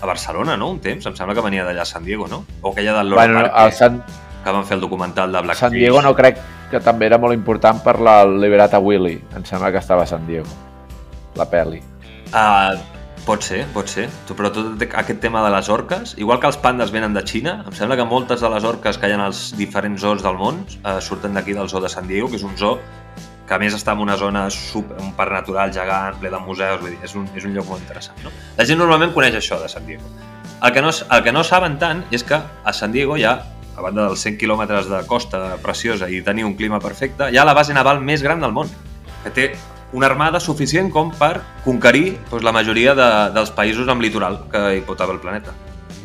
a 0.00 0.06
Barcelona, 0.06 0.56
no? 0.56 0.70
Un 0.70 0.80
temps, 0.80 1.06
em 1.06 1.16
sembla 1.16 1.34
que 1.36 1.44
venia 1.44 1.64
d'allà 1.66 1.82
a 1.82 1.88
San 1.88 2.04
Diego, 2.04 2.28
no? 2.28 2.44
O 2.62 2.72
aquella 2.72 2.96
del 2.98 3.10
Lord 3.10 3.20
Bueno, 3.20 3.42
Park, 3.42 3.54
el 3.56 3.70
que, 3.70 3.76
San, 3.76 4.02
que 4.44 4.54
van 4.56 4.64
fer 4.66 4.78
el 4.78 4.80
documental 4.80 5.32
de 5.32 5.40
Blackfish. 5.40 5.60
San 5.60 5.76
Diego 5.76 6.02
no 6.02 6.14
crec 6.16 6.40
que 6.70 6.80
també 6.80 7.10
era 7.10 7.18
molt 7.18 7.34
important 7.34 7.82
per 7.84 7.98
la 8.00 8.22
Liberata 8.24 8.78
Willy. 8.78 9.18
Em 9.36 9.44
sembla 9.44 9.72
que 9.74 9.82
estava 9.82 10.06
a 10.06 10.10
San 10.10 10.26
Diego, 10.28 10.48
la 11.36 11.48
pel·li. 11.50 11.82
Uh, 12.30 12.78
pot 13.26 13.44
ser, 13.44 13.64
pot 13.74 13.90
ser. 13.90 14.06
Però 14.30 14.52
tot 14.54 14.80
aquest 14.86 15.20
tema 15.20 15.42
de 15.44 15.50
les 15.52 15.68
orques, 15.68 16.14
igual 16.18 16.40
que 16.40 16.48
els 16.48 16.60
pandes 16.62 16.94
venen 16.94 17.16
de 17.16 17.24
Xina, 17.26 17.60
em 17.66 17.76
sembla 17.76 17.98
que 17.98 18.06
moltes 18.08 18.40
de 18.40 18.50
les 18.52 18.64
orques 18.64 18.98
que 18.98 19.10
hi 19.10 19.16
ha 19.16 19.20
als 19.26 19.50
diferents 19.58 20.00
zoos 20.00 20.24
del 20.24 20.38
món 20.40 20.64
uh, 20.84 20.98
surten 21.02 21.36
d'aquí 21.36 21.56
del 21.58 21.68
zoo 21.68 21.82
de 21.82 21.92
San 21.92 22.08
Diego, 22.08 22.30
que 22.30 22.40
és 22.40 22.46
un 22.46 22.56
zoo 22.56 22.78
que 23.50 23.56
a 23.56 23.58
més 23.58 23.74
està 23.74 23.96
en 23.96 24.02
una 24.04 24.14
zona, 24.14 24.44
super, 24.54 24.94
un 25.02 25.10
parc 25.18 25.32
natural 25.34 25.72
gegant, 25.74 26.20
ple 26.20 26.30
de 26.30 26.38
museus, 26.38 26.76
vull 26.78 26.92
dir, 26.92 27.00
és 27.02 27.16
un, 27.18 27.24
és 27.34 27.46
un 27.48 27.56
lloc 27.56 27.66
molt 27.66 27.82
interessant. 27.82 28.20
No? 28.22 28.30
La 28.54 28.66
gent 28.68 28.78
normalment 28.78 29.10
coneix 29.10 29.34
això 29.40 29.58
de 29.58 29.66
San 29.72 29.88
Diego. 29.88 30.06
El 30.62 30.70
que, 30.76 30.84
no, 30.84 30.92
el 30.94 31.24
que 31.26 31.32
no 31.34 31.42
saben 31.42 31.74
tant 31.80 32.04
és 32.14 32.22
que 32.22 32.38
a 32.38 32.74
San 32.76 32.94
Diego 32.94 33.16
hi 33.18 33.24
ha, 33.26 33.32
a 33.74 33.82
banda 33.82 34.04
dels 34.06 34.22
100 34.22 34.38
quilòmetres 34.38 34.86
de 34.92 35.00
costa 35.10 35.40
preciosa 35.64 36.06
i 36.06 36.22
tenir 36.22 36.46
un 36.46 36.54
clima 36.54 36.78
perfecte, 36.78 37.26
hi 37.26 37.40
ha 37.42 37.48
la 37.48 37.56
base 37.58 37.74
naval 37.74 37.98
més 38.06 38.22
gran 38.22 38.38
del 38.38 38.54
món, 38.54 38.70
que 39.24 39.34
té 39.34 39.48
una 39.98 40.06
armada 40.06 40.38
suficient 40.38 40.92
com 40.94 41.10
per 41.10 41.40
conquerir 41.64 42.20
doncs, 42.30 42.46
la 42.46 42.54
majoria 42.54 42.94
de, 42.94 43.10
dels 43.34 43.50
països 43.56 43.90
amb 43.90 44.06
litoral 44.06 44.44
que 44.52 44.62
hi 44.76 44.86
pot 44.86 45.02
haver 45.02 45.18
el 45.18 45.24
planeta. 45.26 45.56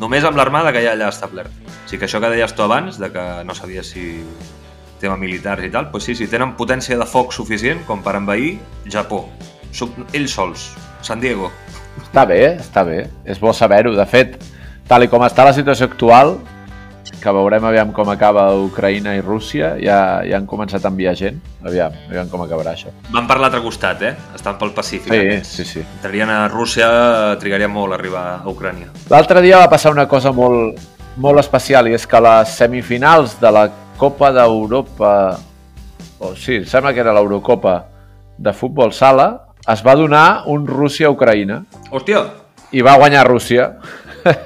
Només 0.02 0.26
amb 0.26 0.34
l'armada 0.34 0.74
que 0.74 0.82
hi 0.82 0.90
ha 0.90 0.98
allà 0.98 1.14
establert. 1.14 1.54
O 1.62 1.86
sigui 1.86 2.02
que 2.02 2.10
això 2.10 2.18
que 2.18 2.34
deies 2.34 2.58
tu 2.58 2.66
abans, 2.66 2.98
de 2.98 3.14
que 3.14 3.28
no 3.46 3.54
sabia 3.54 3.86
si 3.86 4.24
tema 5.00 5.16
militars 5.20 5.66
i 5.66 5.70
tal, 5.72 5.90
doncs 5.92 6.08
sí, 6.08 6.16
sí, 6.18 6.28
tenen 6.30 6.54
potència 6.58 6.98
de 6.98 7.06
foc 7.08 7.34
suficient 7.36 7.84
com 7.88 8.02
per 8.04 8.16
envair 8.18 8.56
Japó. 8.92 9.24
Sub, 9.72 9.96
ells 10.16 10.34
sols, 10.36 10.70
San 11.04 11.20
Diego. 11.20 11.50
Està 12.00 12.26
bé, 12.28 12.42
està 12.60 12.84
bé. 12.86 13.06
És 13.24 13.40
bo 13.40 13.52
saber-ho. 13.52 13.94
De 13.96 14.06
fet, 14.08 14.36
tal 14.88 15.04
i 15.04 15.10
com 15.12 15.24
està 15.26 15.44
la 15.44 15.54
situació 15.56 15.88
actual, 15.90 16.36
que 17.22 17.32
veurem 17.32 17.64
aviam 17.66 17.92
com 17.94 18.08
acaba 18.12 18.48
Ucraïna 18.60 19.16
i 19.16 19.22
Rússia, 19.24 19.74
ja, 19.82 20.22
ja 20.26 20.38
han 20.38 20.46
començat 20.48 20.84
a 20.84 20.92
enviar 20.92 21.14
gent. 21.18 21.38
Aviam, 21.66 21.94
aviam 22.10 22.28
com 22.30 22.42
acabarà 22.44 22.74
això. 22.76 22.92
Van 23.14 23.28
per 23.28 23.38
l'altre 23.40 23.62
costat, 23.64 24.02
eh? 24.06 24.12
Estan 24.36 24.58
pel 24.60 24.74
Pacífic. 24.76 25.12
Sí, 25.12 25.62
sí, 25.62 25.68
sí. 25.72 25.84
Entrarien 25.98 26.30
a 26.30 26.44
Rússia, 26.52 26.88
trigaria 27.42 27.70
molt 27.72 27.94
a 27.94 27.98
arribar 27.98 28.26
a 28.36 28.50
Ucrània. 28.50 28.92
L'altre 29.12 29.42
dia 29.44 29.62
va 29.62 29.70
passar 29.72 29.94
una 29.94 30.06
cosa 30.10 30.32
molt, 30.36 30.78
molt 31.16 31.42
especial 31.42 31.88
i 31.90 31.96
és 31.96 32.06
que 32.06 32.20
les 32.22 32.56
semifinals 32.60 33.38
de 33.40 33.52
la 33.54 33.66
Copa 33.96 34.30
d'Europa 34.32 35.12
o 36.20 36.32
sí, 36.36 36.60
em 36.60 36.68
sembla 36.68 36.94
que 36.94 37.02
era 37.02 37.14
l'Eurocopa 37.16 37.76
de 38.38 38.52
futbol 38.52 38.92
sala, 38.92 39.28
es 39.68 39.82
va 39.84 39.96
donar 39.96 40.44
un 40.52 40.66
Rússia-Ucraïna 40.68 41.62
Hòstia, 41.90 42.22
i 42.72 42.84
va 42.84 42.96
guanyar 43.00 43.26
Rússia. 43.28 43.72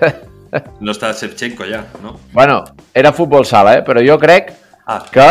no 0.85 0.95
està 0.95 1.13
Shevchenko 1.15 1.69
ja, 1.69 1.85
no? 2.03 2.17
Bueno, 2.33 2.63
era 2.95 3.13
futbol 3.15 3.47
sala, 3.47 3.79
eh? 3.79 3.87
però 3.87 4.03
jo 4.03 4.19
crec 4.19 4.55
Ah, 4.91 5.05
que 5.07 5.29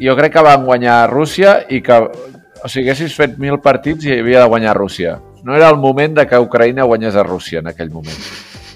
jo 0.00 0.14
crec 0.16 0.32
que 0.32 0.40
van 0.40 0.62
guanyar 0.64 1.10
Rússia 1.10 1.58
i 1.68 1.82
que, 1.84 1.98
o 2.00 2.68
sigui, 2.70 2.86
haguessis 2.86 3.12
fet 3.12 3.34
mil 3.36 3.58
partits 3.60 4.06
i 4.06 4.14
havia 4.14 4.40
de 4.40 4.48
guanyar 4.48 4.72
Rússia. 4.78 5.18
No 5.44 5.52
era 5.58 5.68
el 5.68 5.76
moment 5.76 6.14
de 6.16 6.24
que 6.30 6.40
Ucraïna 6.40 6.86
guanyés 6.88 7.18
a 7.20 7.24
Rússia 7.26 7.60
en 7.60 7.68
aquell 7.68 7.90
moment. 7.92 8.16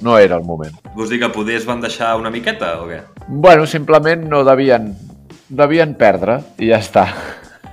No 0.03 0.19
era 0.19 0.37
el 0.37 0.45
moment. 0.45 0.77
vols 0.97 1.11
dir 1.11 1.21
que 1.21 1.29
poder 1.33 1.57
es 1.57 1.67
van 1.67 1.81
deixar 1.81 2.17
una 2.17 2.31
miqueta 2.31 2.81
o 2.83 2.87
què? 2.89 3.03
Bueno, 3.29 3.67
simplement 3.67 4.29
no 4.29 4.45
devien, 4.45 4.95
devien 5.49 5.95
perdre 5.95 6.41
i 6.59 6.71
ja 6.73 6.81
està. 6.81 7.09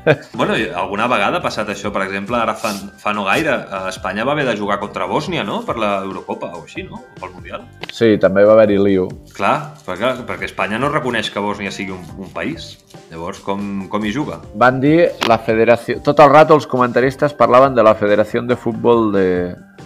Bueno, 0.34 0.54
alguna 0.76 1.08
vegada 1.08 1.38
ha 1.40 1.42
passat 1.42 1.70
això, 1.72 1.88
per 1.96 2.02
exemple, 2.04 2.36
ara 2.36 2.56
fa, 2.60 2.74
fa 3.00 3.14
no 3.16 3.24
gaire, 3.24 3.54
a 3.72 3.86
Espanya 3.88 4.26
va 4.28 4.34
haver 4.34 4.44
de 4.50 4.58
jugar 4.60 4.80
contra 4.82 5.06
Bòsnia, 5.08 5.46
no?, 5.48 5.62
per 5.64 5.78
l'Eurocopa 5.80 6.50
o 6.58 6.64
així, 6.66 6.84
no?, 6.84 7.00
o 7.00 7.22
pel 7.22 7.32
Mundial. 7.32 7.64
Sí, 7.88 8.18
també 8.20 8.44
va 8.44 8.52
haver-hi 8.58 8.82
lío. 8.84 9.08
Clar, 9.32 9.56
perquè, 9.86 10.12
perquè 10.28 10.50
Espanya 10.50 10.82
no 10.82 10.92
reconeix 10.92 11.32
que 11.32 11.40
Bòsnia 11.40 11.72
sigui 11.72 11.96
un, 11.96 12.04
un 12.20 12.36
país. 12.36 12.74
Llavors, 13.14 13.40
com, 13.46 13.88
com 13.88 14.04
hi 14.04 14.12
juga? 14.12 14.42
Van 14.60 14.84
dir 14.84 15.10
la 15.30 15.40
federació... 15.40 16.02
Tot 16.04 16.20
el 16.20 16.32
rato 16.36 16.60
els 16.60 16.68
comentaristes 16.68 17.36
parlaven 17.40 17.76
de 17.78 17.88
la 17.88 17.96
Federació 17.96 18.44
de 18.44 18.60
Futbol 18.60 19.14
de, 19.16 19.28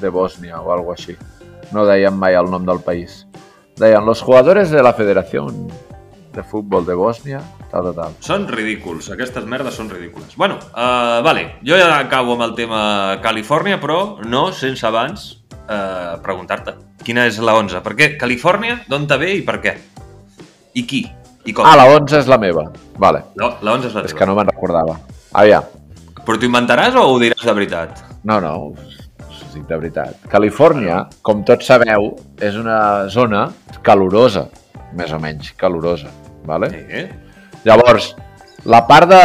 de 0.02 0.10
Bòsnia 0.10 0.64
o 0.64 0.72
algo 0.74 0.98
així. 0.98 1.14
No 1.76 1.86
deien 1.86 2.16
mai 2.18 2.36
el 2.40 2.50
nom 2.52 2.66
del 2.66 2.80
país. 2.86 3.26
Deien, 3.78 4.06
los 4.06 4.22
jugadores 4.22 4.72
de 4.72 4.82
la 4.84 4.94
Federació 4.94 5.48
de 6.34 6.44
Futbol 6.44 6.86
de 6.86 6.94
Bòsnia, 6.98 7.40
tal, 7.72 7.88
tal, 7.90 7.96
tal. 7.98 8.16
Són 8.22 8.48
ridículs, 8.50 9.08
aquestes 9.14 9.46
merdes 9.50 9.74
són 9.78 9.90
ridícules. 9.90 10.36
Bueno, 10.38 10.60
uh, 10.74 11.20
vale, 11.26 11.48
jo 11.66 11.78
ja 11.78 11.98
acabo 12.00 12.36
amb 12.38 12.46
el 12.46 12.54
tema 12.58 12.82
Califòrnia, 13.24 13.80
però 13.82 14.18
no 14.26 14.52
sense 14.54 14.86
abans 14.86 15.28
uh, 15.66 16.18
preguntar-te 16.22 16.76
quina 17.04 17.26
és 17.30 17.40
la 17.42 17.56
11. 17.58 17.82
Per 17.86 17.96
què 17.98 18.12
Califòrnia, 18.22 18.84
d'on 18.90 19.08
te 19.10 19.18
ve 19.18 19.32
i 19.40 19.42
per 19.46 19.58
què? 19.64 19.74
I 20.78 20.86
qui? 20.86 21.04
I 21.48 21.54
com? 21.58 21.66
Ah, 21.66 21.78
la 21.80 21.88
11 21.96 22.20
és 22.22 22.30
la 22.30 22.38
meva. 22.42 22.68
Vale, 23.02 23.24
la, 23.40 23.54
la 23.66 23.74
11 23.80 23.90
és 23.90 23.98
la 23.98 24.06
és 24.06 24.12
teva. 24.14 24.20
que 24.20 24.30
no 24.30 24.38
me'n 24.38 24.50
recordava. 24.54 24.98
Aviam, 25.34 25.66
Però 26.28 26.36
t'ho 26.38 26.50
inventaràs 26.50 26.96
o 27.00 27.06
ho 27.08 27.18
diràs 27.22 27.46
de 27.48 27.54
veritat? 27.56 28.02
no, 28.28 28.42
no, 28.44 28.74
dic 29.58 29.66
de 29.68 29.78
veritat. 29.82 30.22
Califòrnia, 30.32 31.04
com 31.26 31.44
tots 31.48 31.68
sabeu, 31.70 32.14
és 32.40 32.56
una 32.58 32.80
zona 33.14 33.48
calorosa, 33.84 34.48
més 34.98 35.12
o 35.14 35.20
menys 35.20 35.52
calorosa, 35.60 36.10
vale? 36.48 36.70
Eh? 36.88 37.06
Llavors, 37.68 38.14
la 38.66 38.86
part 38.88 39.10
de... 39.12 39.22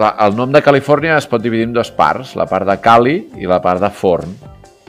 El 0.00 0.34
nom 0.34 0.50
de 0.50 0.58
Califòrnia 0.64 1.18
es 1.20 1.26
pot 1.30 1.42
dividir 1.42 1.68
en 1.68 1.74
dues 1.76 1.90
parts, 1.94 2.32
la 2.34 2.48
part 2.50 2.66
de 2.66 2.74
Cali 2.82 3.12
i 3.38 3.46
la 3.46 3.60
part 3.62 3.78
de 3.84 3.90
Forn. 3.94 4.32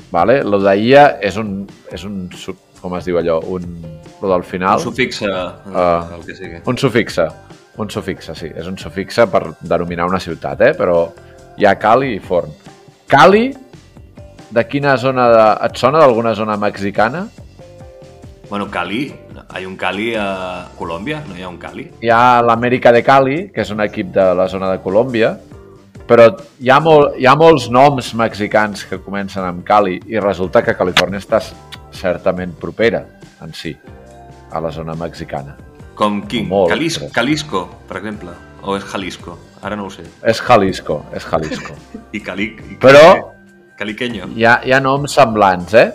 Vale? 0.10 0.40
Lo 0.48 0.58
d'Ia 0.64 1.18
és 1.22 1.36
un, 1.38 1.60
és 1.94 2.06
un... 2.08 2.24
sub- 2.34 2.62
Com 2.86 2.94
es 3.00 3.06
diu 3.08 3.18
allò? 3.18 3.40
Un, 3.50 3.64
lo 4.22 4.30
del 4.30 4.44
final? 4.46 4.76
Un 4.78 4.84
sufixe, 4.84 5.26
Ah. 5.30 6.06
el 6.14 6.22
que 6.26 6.36
sigui. 6.38 6.60
Un 6.70 6.78
sufixe. 6.78 7.24
Un 7.82 7.90
sufixe, 7.90 8.36
sí. 8.38 8.50
És 8.54 8.68
un 8.70 8.76
sufixe 8.78 9.26
per 9.32 9.42
denominar 9.62 10.06
una 10.06 10.20
ciutat, 10.22 10.62
eh? 10.62 10.74
Però 10.78 11.00
hi 11.58 11.66
ha 11.66 11.74
Cali 11.82 12.12
i 12.16 12.20
Forn. 12.22 12.52
Cali, 13.10 13.48
de 14.56 14.64
quina 14.72 14.96
zona 14.98 15.26
de... 15.34 15.46
Et 15.68 15.76
sona 15.82 16.00
d'alguna 16.00 16.34
zona 16.38 16.56
mexicana? 16.58 17.26
Bueno, 18.50 18.70
Cali, 18.72 19.14
hay 19.50 19.66
un 19.66 19.76
Cali 19.76 20.14
a 20.16 20.68
Colòmbia, 20.78 21.24
no 21.28 21.36
hi 21.36 21.42
ha 21.44 21.50
un 21.50 21.58
Cali? 21.58 21.88
hi 22.02 22.10
ha 22.14 22.42
l'Amèrica 22.46 22.92
de 22.94 23.02
Cali, 23.04 23.38
que 23.52 23.64
és 23.66 23.72
un 23.74 23.82
equip 23.82 24.12
de 24.14 24.26
la 24.38 24.46
zona 24.48 24.70
de 24.72 24.80
Colòmbia, 24.84 25.34
però 26.06 26.28
hi 26.62 26.70
ha, 26.70 26.78
molt, 26.80 27.16
hi 27.18 27.26
ha 27.26 27.34
molts 27.36 27.66
noms 27.74 28.12
mexicans 28.14 28.86
que 28.86 29.00
comencen 29.02 29.44
amb 29.44 29.64
Cali 29.66 29.98
i 30.14 30.22
resulta 30.22 30.62
que 30.62 30.76
Califòrnia 30.78 31.18
està 31.24 31.42
certament 31.96 32.54
propera 32.62 33.02
en 33.42 33.54
si 33.58 33.74
a 34.54 34.62
la 34.62 34.70
zona 34.72 34.94
mexicana. 34.94 35.58
Com 35.98 36.22
quin? 36.30 36.46
Molt, 36.48 36.70
Jalisco, 36.70 37.08
però- 37.10 37.16
Jalisco, 37.18 37.66
per 37.90 37.98
exemple. 37.98 38.38
O 38.62 38.76
és 38.78 38.86
Jalisco? 38.92 39.40
Ara 39.66 39.76
no 39.76 39.88
ho 39.88 39.90
sé. 39.90 40.04
És 40.24 40.40
Jalisco, 40.42 41.02
és 41.16 41.26
Jalisco. 41.26 41.74
I 42.18 42.22
Cali... 42.22 42.52
I 42.70 42.78
Però- 42.82 43.34
Caliqueño. 43.78 44.30
Hi 44.36 44.46
ha, 44.46 44.60
hi 44.64 44.74
ha 44.74 44.80
noms 44.80 45.16
semblants, 45.18 45.74
eh? 45.76 45.90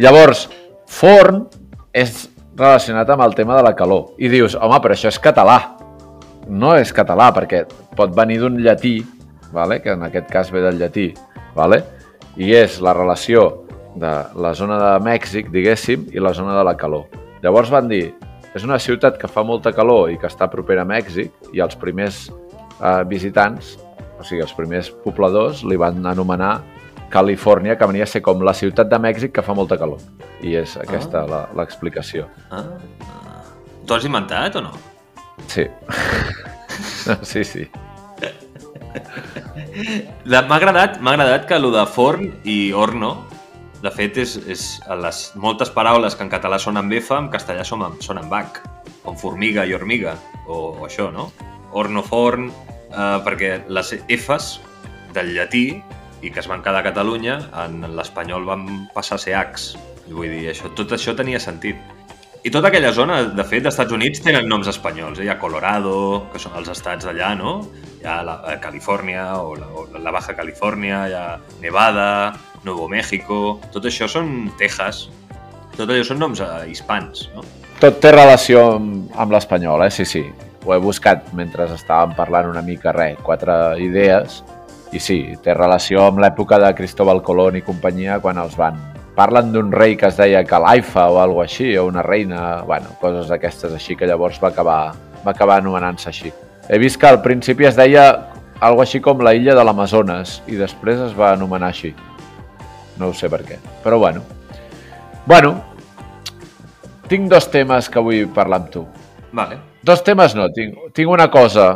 Llavors, 0.00 0.46
forn 0.88 1.44
és 1.92 2.26
relacionat 2.58 3.10
amb 3.12 3.24
el 3.26 3.36
tema 3.38 3.56
de 3.58 3.64
la 3.66 3.74
calor. 3.76 4.14
I 4.18 4.30
dius, 4.32 4.56
home, 4.56 4.80
però 4.82 4.96
això 4.96 5.12
és 5.12 5.20
català. 5.22 5.58
No 6.48 6.74
és 6.78 6.92
català, 6.96 7.28
perquè 7.36 7.64
pot 7.96 8.14
venir 8.16 8.40
d'un 8.42 8.58
llatí, 8.64 8.98
vale? 9.52 9.80
que 9.82 9.92
en 9.92 10.04
aquest 10.06 10.28
cas 10.32 10.52
ve 10.52 10.62
del 10.64 10.78
llatí, 10.80 11.10
vale? 11.56 11.82
i 12.38 12.52
és 12.54 12.78
la 12.80 12.94
relació 12.94 13.64
de 13.98 14.12
la 14.38 14.54
zona 14.54 14.78
de 14.78 14.92
Mèxic, 15.04 15.50
diguéssim, 15.50 16.06
i 16.14 16.22
la 16.22 16.32
zona 16.34 16.54
de 16.56 16.64
la 16.64 16.76
calor. 16.78 17.08
Llavors 17.42 17.70
van 17.70 17.88
dir, 17.90 18.12
és 18.54 18.64
una 18.64 18.78
ciutat 18.78 19.18
que 19.18 19.30
fa 19.30 19.42
molta 19.44 19.74
calor 19.74 20.12
i 20.12 20.18
que 20.18 20.30
està 20.30 20.48
propera 20.50 20.86
a 20.86 20.88
Mèxic, 20.88 21.32
i 21.52 21.60
els 21.60 21.76
primers 21.76 22.28
eh, 22.30 23.02
visitants, 23.10 23.76
o 24.18 24.24
sigui, 24.24 24.42
els 24.46 24.54
primers 24.54 24.90
pobladors, 25.04 25.64
li 25.66 25.78
van 25.78 26.06
anomenar 26.06 26.56
Califòrnia, 27.10 27.78
que 27.78 27.86
venia 27.88 28.04
a 28.04 28.10
ser 28.10 28.20
com 28.22 28.42
la 28.44 28.52
ciutat 28.54 28.88
de 28.90 28.98
Mèxic 29.00 29.32
que 29.32 29.42
fa 29.42 29.54
molta 29.56 29.78
calor. 29.80 30.00
I 30.44 30.54
és 30.60 30.76
aquesta 30.76 31.24
la- 31.26 31.46
l'explicació. 31.56 32.26
Ah, 32.50 32.64
ah. 33.00 33.42
T'ho 33.86 33.94
has 33.96 34.04
inventat 34.04 34.56
o 34.60 34.66
no? 34.66 34.72
Sí. 35.48 35.64
sí, 37.22 37.44
sí. 37.44 37.68
La- 40.28 40.42
M'ha 40.48 40.56
agradat, 40.58 40.98
m'ha 41.00 41.12
agradat 41.14 41.46
que 41.48 41.58
lo 41.58 41.70
de 41.74 41.84
forn 41.86 42.30
i 42.44 42.72
horno, 42.72 43.14
de 43.82 43.90
fet, 43.94 44.16
és, 44.18 44.34
és 44.50 44.62
a 44.90 44.96
les 44.98 45.28
moltes 45.38 45.70
paraules 45.70 46.16
que 46.18 46.24
en 46.26 46.30
català 46.32 46.58
són 46.58 46.76
amb 46.80 46.92
F, 46.98 47.12
en 47.14 47.28
castellà 47.32 47.64
són 47.66 47.84
amb, 47.86 48.00
són 48.02 48.18
amb 48.20 48.32
H, 48.34 48.62
com 49.04 49.16
formiga 49.16 49.64
i 49.66 49.74
hormiga, 49.76 50.16
o, 50.46 50.74
o 50.80 50.86
això, 50.88 51.10
no? 51.14 51.28
Horno, 51.72 52.02
forn, 52.02 52.50
eh, 52.90 53.18
perquè 53.24 53.52
les 53.70 53.94
Fs 54.18 54.58
del 55.14 55.30
llatí 55.36 55.66
i 56.22 56.32
que 56.32 56.40
es 56.42 56.48
van 56.50 56.62
quedar 56.64 56.82
a 56.82 56.86
Catalunya, 56.86 57.38
en 57.64 57.84
l'espanyol 57.96 58.46
van 58.48 58.66
passar 58.94 59.18
a 59.18 59.22
ser 59.22 59.36
Hs. 59.38 59.76
Vull 60.08 60.32
dir, 60.32 60.48
això, 60.52 60.72
tot 60.76 60.92
això 60.96 61.14
tenia 61.16 61.40
sentit. 61.42 61.78
I 62.46 62.50
tota 62.54 62.70
aquella 62.70 62.92
zona, 62.94 63.18
de 63.34 63.44
fet, 63.44 63.64
dels 63.64 63.74
Estats 63.74 63.92
Units 63.92 64.22
tenen 64.22 64.46
noms 64.48 64.68
espanyols. 64.70 65.18
Eh? 65.18 65.26
Hi 65.26 65.30
ha 65.32 65.38
Colorado, 65.40 65.94
que 66.32 66.40
són 66.40 66.54
els 66.58 66.70
estats 66.70 67.08
d'allà, 67.08 67.32
no? 67.38 67.58
Hi 67.98 68.06
ha 68.06 68.20
la, 68.24 68.36
eh, 68.52 68.58
Califòrnia 68.62 69.24
o 69.42 69.56
la, 69.58 69.66
o 69.74 69.86
la 69.98 70.14
Baja 70.14 70.36
Califòrnia, 70.38 71.02
hi 71.10 71.16
ha 71.18 71.24
Nevada, 71.62 72.10
Nuevo 72.64 72.88
México... 72.88 73.58
Tot 73.74 73.88
això 73.90 74.08
són 74.10 74.52
Texas. 74.58 75.08
Tot 75.76 75.90
allò 75.90 76.04
són 76.06 76.22
noms 76.22 76.42
eh, 76.44 76.68
hispans, 76.70 77.26
no? 77.34 77.42
Tot 77.82 77.98
té 78.02 78.14
relació 78.14 78.64
amb, 78.76 79.10
amb 79.18 79.34
l'espanyol, 79.34 79.84
eh? 79.86 79.90
Sí, 79.94 80.06
sí. 80.06 80.24
Ho 80.66 80.74
he 80.74 80.78
buscat 80.82 81.32
mentre 81.38 81.68
estàvem 81.74 82.14
parlant 82.16 82.48
una 82.50 82.62
mica, 82.62 82.94
res, 82.94 83.18
quatre 83.26 83.54
idees, 83.82 84.40
i 84.92 85.00
sí, 85.02 85.18
té 85.44 85.52
relació 85.54 86.06
amb 86.06 86.22
l'època 86.22 86.58
de 86.62 86.70
Cristóbal 86.76 87.20
Colón 87.22 87.58
i 87.58 87.64
companyia, 87.66 88.20
quan 88.24 88.40
els 88.40 88.56
van... 88.58 88.78
Parlen 89.18 89.50
d'un 89.50 89.72
rei 89.74 89.96
que 89.98 90.06
es 90.06 90.16
deia 90.16 90.44
Calaifa 90.46 91.08
o 91.10 91.16
alguna 91.18 91.48
així, 91.48 91.72
o 91.76 91.88
una 91.88 92.04
reina, 92.06 92.62
bueno, 92.62 92.92
coses 93.00 93.26
d'aquestes 93.32 93.72
així, 93.74 93.96
que 93.98 94.06
llavors 94.06 94.38
va 94.38 94.52
acabar, 94.52 94.92
va 95.24 95.32
acabar 95.32 95.56
anomenant-se 95.58 96.08
així. 96.12 96.30
He 96.70 96.78
vist 96.78 97.00
que 97.02 97.08
al 97.10 97.18
principi 97.24 97.66
es 97.66 97.74
deia 97.74 98.04
algo 98.62 98.84
així 98.84 99.00
com 99.02 99.18
la 99.26 99.34
illa 99.34 99.56
de 99.58 99.64
l'Amazones, 99.66 100.38
i 100.46 100.54
després 100.60 101.02
es 101.08 101.18
va 101.18 101.32
anomenar 101.32 101.72
així. 101.72 101.90
No 102.98 103.10
ho 103.10 103.14
sé 103.14 103.26
per 103.32 103.42
què, 103.42 103.58
però 103.82 103.98
bueno. 103.98 104.22
Bueno, 105.26 105.56
tinc 107.10 107.26
dos 107.28 107.50
temes 107.50 107.90
que 107.90 108.00
vull 108.06 108.30
parlar 108.38 108.62
amb 108.62 108.70
tu. 108.70 108.86
Vale. 109.34 109.58
Dos 109.82 110.06
temes 110.06 110.38
no, 110.38 110.46
tinc, 110.54 110.78
tinc 110.94 111.10
una 111.10 111.26
cosa 111.30 111.68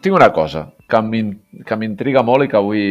tinc 0.00 0.14
una 0.16 0.32
cosa 0.32 0.66
que 0.92 1.00
m'in- 1.06 1.64
que 1.64 1.76
m'intriga 1.80 2.22
molt 2.26 2.44
i 2.44 2.50
que 2.52 2.58
avui, 2.60 2.84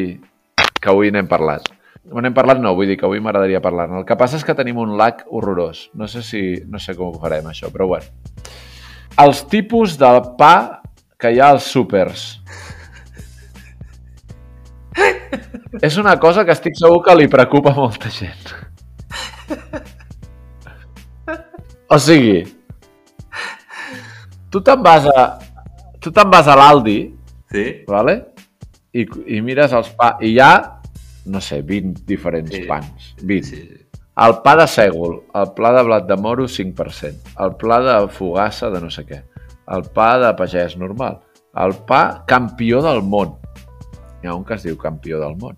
que 0.82 0.90
avui 0.90 1.12
n'hem 1.14 1.28
parlat. 1.30 1.70
No 2.10 2.22
n'hem 2.24 2.34
parlat, 2.34 2.58
no, 2.58 2.74
vull 2.74 2.90
dir 2.90 2.98
que 2.98 3.06
avui 3.06 3.20
m'agradaria 3.22 3.62
parlar-ne. 3.62 4.00
El 4.02 4.06
que 4.10 4.18
passa 4.18 4.40
és 4.40 4.46
que 4.46 4.56
tenim 4.58 4.80
un 4.82 4.96
lag 4.98 5.22
horrorós. 5.30 5.90
No 5.94 6.08
sé 6.10 6.24
si 6.26 6.42
no 6.68 6.82
sé 6.82 6.96
com 6.98 7.12
ho 7.14 7.20
farem, 7.22 7.46
això, 7.52 7.70
però 7.70 7.86
bueno. 7.92 8.10
Els 9.22 9.44
tipus 9.52 10.00
de 10.02 10.10
pa 10.40 10.82
que 11.22 11.30
hi 11.36 11.40
ha 11.40 11.52
als 11.54 11.68
súpers. 11.70 12.40
És 15.82 15.96
una 16.02 16.18
cosa 16.20 16.44
que 16.44 16.52
estic 16.58 16.74
segur 16.76 17.04
que 17.06 17.14
li 17.16 17.30
preocupa 17.32 17.72
molta 17.76 18.10
gent. 18.10 18.50
O 21.92 22.00
sigui, 22.00 22.42
tu 24.52 24.62
te'n 24.64 24.82
vas 24.84 25.06
a 25.12 25.24
tu 26.02 26.12
te'n 26.12 26.30
vas 26.32 26.48
a 26.50 26.56
l'Aldi, 26.58 27.00
Sí? 27.52 27.84
vale? 27.88 28.16
I, 28.94 29.06
i 29.38 29.42
mires 29.42 29.72
els 29.74 29.90
pa 29.96 30.18
i 30.22 30.34
hi 30.34 30.40
ha, 30.44 30.80
no 31.32 31.40
sé, 31.42 31.62
20 31.62 32.06
diferents 32.08 32.52
Sí. 32.52 32.64
pans. 32.68 33.14
20. 33.22 33.48
Sí, 33.48 33.56
sí. 33.68 33.78
El 34.22 34.36
pa 34.44 34.56
de 34.60 34.66
sègol, 34.68 35.22
el 35.34 35.54
pla 35.56 35.72
de 35.74 35.84
blat 35.88 36.06
de 36.08 36.16
moro 36.20 36.44
5%, 36.48 37.36
el 37.40 37.56
pla 37.56 37.80
de 37.82 37.94
fogassa 38.12 38.70
de 38.70 38.82
no 38.84 38.90
sé 38.92 39.06
què, 39.08 39.22
el 39.72 39.86
pa 39.96 40.18
de 40.20 40.34
pagès 40.38 40.76
normal, 40.78 41.22
el 41.58 41.74
pa 41.88 42.24
campió 42.28 42.82
del 42.84 43.02
món. 43.02 43.38
Hi 44.22 44.28
ha 44.28 44.36
un 44.36 44.44
que 44.46 44.54
es 44.60 44.64
diu 44.68 44.76
campió 44.78 45.20
del 45.20 45.38
món. 45.38 45.58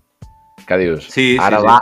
Que 0.66 0.78
dius, 0.80 1.04
Sí, 1.10 1.34
sí, 1.34 1.38
ara, 1.42 1.58
sí. 1.60 1.66
la, 1.66 1.80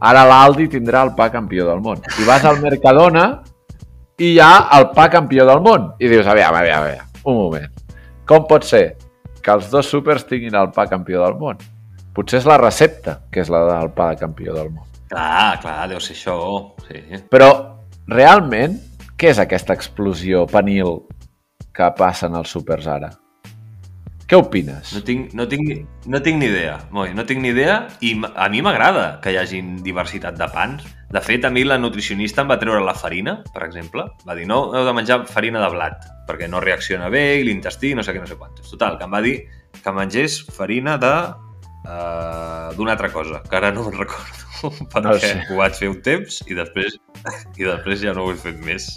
ara 0.00 0.22
l'Aldi 0.24 0.68
tindrà 0.72 1.02
el 1.04 1.10
pa 1.18 1.28
campió 1.30 1.66
del 1.68 1.82
món. 1.84 1.98
I 2.22 2.24
vas 2.24 2.44
al 2.48 2.62
Mercadona 2.62 3.42
i 4.18 4.32
hi 4.36 4.38
ha 4.40 4.68
el 4.78 4.88
pa 4.94 5.10
campió 5.10 5.44
del 5.44 5.60
món. 5.60 5.90
I 5.98 6.08
dius, 6.08 6.26
aviam, 6.26 6.54
aviam, 6.54 6.86
aviam, 6.86 7.06
un 7.24 7.36
moment. 7.42 7.68
Com 8.24 8.46
pot 8.48 8.64
ser 8.64 8.96
que 9.42 9.54
els 9.54 9.70
dos 9.72 9.90
súpers 9.90 10.24
tinguin 10.28 10.56
el 10.58 10.70
pa 10.74 10.86
campió 10.90 11.22
del 11.24 11.36
món? 11.40 11.60
Potser 12.14 12.42
és 12.42 12.48
la 12.48 12.58
recepta, 12.60 13.18
que 13.32 13.42
és 13.42 13.50
la 13.52 13.62
del 13.68 13.92
pa 13.96 14.12
de 14.12 14.20
campió 14.20 14.54
del 14.54 14.70
món. 14.70 14.86
Clar, 15.12 15.58
clar, 15.60 15.88
deu 15.90 16.00
ser 16.00 16.14
això. 16.16 16.36
Sí. 16.86 17.02
Però, 17.32 17.50
realment, 18.08 18.78
què 19.16 19.32
és 19.32 19.40
aquesta 19.42 19.74
explosió 19.76 20.46
penil 20.50 21.02
que 21.72 21.88
passen 21.98 22.36
als 22.36 22.52
súpers 22.54 22.88
ara? 22.90 23.10
Què 24.28 24.38
opines? 24.40 24.94
No 24.96 25.02
tinc, 25.04 25.34
no, 25.36 25.44
tinc, 25.48 25.72
no 26.08 26.20
tinc 26.24 26.38
ni 26.40 26.48
idea, 26.48 26.78
Moi, 26.90 27.10
no 27.12 27.26
tinc 27.28 27.42
ni 27.44 27.50
idea 27.52 27.82
i 28.00 28.14
a 28.32 28.48
mi 28.48 28.62
m'agrada 28.64 29.18
que 29.20 29.34
hi 29.34 29.36
hagin 29.36 29.74
diversitat 29.84 30.38
de 30.40 30.48
pans. 30.54 30.86
De 31.12 31.20
fet, 31.20 31.44
a 31.44 31.50
mi 31.52 31.60
la 31.64 31.76
nutricionista 31.76 32.40
em 32.40 32.48
va 32.48 32.56
treure 32.60 32.80
la 32.80 32.94
farina, 32.96 33.34
per 33.52 33.66
exemple. 33.66 34.06
Va 34.24 34.34
dir, 34.38 34.46
no 34.48 34.62
heu 34.72 34.86
de 34.86 34.94
menjar 34.96 35.18
farina 35.28 35.60
de 35.60 35.68
blat, 35.74 36.06
perquè 36.28 36.48
no 36.48 36.60
reacciona 36.64 37.10
bé 37.12 37.24
i 37.40 37.44
l'intestí, 37.44 37.92
no 37.94 38.00
sé 38.06 38.14
què, 38.16 38.22
no 38.22 38.28
sé 38.30 38.38
quantos. 38.40 38.70
Total, 38.72 38.96
que 38.96 39.04
em 39.04 39.12
va 39.12 39.20
dir 39.24 39.34
que 39.82 39.92
mengés 39.92 40.38
farina 40.56 40.96
de 41.02 41.12
uh, 41.28 42.72
d'una 42.78 42.96
altra 42.96 43.12
cosa, 43.12 43.42
que 43.44 43.56
ara 43.60 43.72
no 43.76 43.84
me'n 43.90 43.98
recordo, 44.00 44.40
perquè 44.92 45.04
No 45.04 45.14
sé. 45.20 45.34
ho 45.50 45.60
vaig 45.60 45.76
fer 45.76 45.92
un 45.92 46.00
temps 46.02 46.40
i 46.48 46.56
després, 46.56 46.96
i 47.60 47.68
després 47.68 48.00
ja 48.08 48.16
no 48.16 48.24
ho 48.26 48.32
he 48.32 48.40
fet 48.40 48.60
més. 48.64 48.88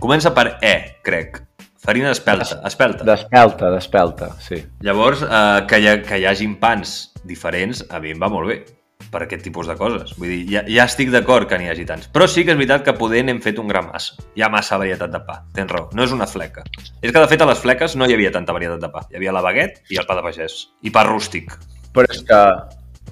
Comença 0.00 0.32
per 0.34 0.56
E, 0.64 0.74
crec. 1.04 1.42
Farina 1.82 2.12
espelta, 2.14 2.60
espelta. 2.68 3.04
D'espelta, 3.04 3.68
d'espelta, 3.74 4.28
sí. 4.40 4.60
Llavors, 4.86 5.24
eh, 5.26 5.64
que, 5.68 5.80
hi 5.82 5.88
ha, 5.90 5.96
que 6.06 6.20
hi 6.22 6.26
hagin 6.30 6.54
pans 6.62 7.10
diferents, 7.26 7.82
a 7.90 7.98
mi 8.00 8.14
em 8.14 8.22
va 8.22 8.30
molt 8.30 8.48
bé 8.48 8.62
per 9.10 9.24
aquest 9.24 9.42
tipus 9.46 9.66
de 9.70 9.76
coses. 9.78 10.12
Vull 10.18 10.30
dir, 10.30 10.40
ja, 10.50 10.62
ja 10.68 10.86
estic 10.88 11.10
d'acord 11.14 11.48
que 11.50 11.58
n'hi 11.58 11.70
hagi 11.72 11.86
tants. 11.88 12.08
Però 12.14 12.28
sí 12.30 12.44
que 12.46 12.54
és 12.54 12.58
veritat 12.60 12.84
que 12.86 12.94
poder 12.98 13.24
n'hem 13.26 13.40
fet 13.44 13.58
un 13.62 13.70
gra 13.70 13.82
massa. 13.84 14.18
Hi 14.36 14.44
ha 14.44 14.50
massa 14.52 14.78
varietat 14.80 15.12
de 15.12 15.20
pa, 15.26 15.40
tens 15.56 15.72
raó. 15.72 15.88
No 15.96 16.06
és 16.06 16.14
una 16.14 16.28
fleca. 16.30 16.64
És 17.00 17.10
que, 17.10 17.18
de 17.18 17.26
fet, 17.30 17.42
a 17.42 17.48
les 17.48 17.62
fleques 17.64 17.96
no 17.98 18.06
hi 18.08 18.14
havia 18.16 18.32
tanta 18.34 18.54
varietat 18.56 18.82
de 18.84 18.92
pa. 18.92 19.06
Hi 19.10 19.18
havia 19.20 19.34
la 19.34 19.42
baguet 19.44 19.82
i 19.92 20.00
el 20.00 20.08
pa 20.08 20.18
de 20.18 20.24
pagès. 20.26 20.58
I 20.86 20.94
pa 20.94 21.06
rústic. 21.08 21.56
Però 21.92 22.06
és 22.08 22.22
que 22.28 22.40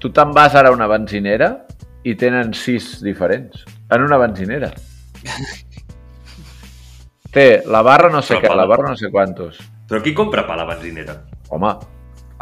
tu 0.01 0.09
te'n 0.15 0.31
vas 0.37 0.55
ara 0.57 0.71
a 0.71 0.77
una 0.77 0.89
benzinera 0.89 1.53
i 2.07 2.15
tenen 2.17 2.53
sis 2.57 2.97
diferents. 3.05 3.65
En 3.91 4.07
una 4.07 4.17
benzinera. 4.21 4.71
Té 7.31 7.61
la 7.71 7.79
barra 7.85 8.09
no 8.11 8.19
sé 8.19 8.35
Però 8.35 8.49
què, 8.49 8.55
la 8.59 8.67
barra 8.67 8.89
no 8.91 8.97
sé 8.99 9.11
quantos. 9.11 9.61
Però 9.87 10.01
qui 10.03 10.11
compra 10.15 10.43
pa 10.47 10.57
a 10.57 10.63
la 10.63 10.67
benzinera? 10.67 11.15
Home, 11.51 11.71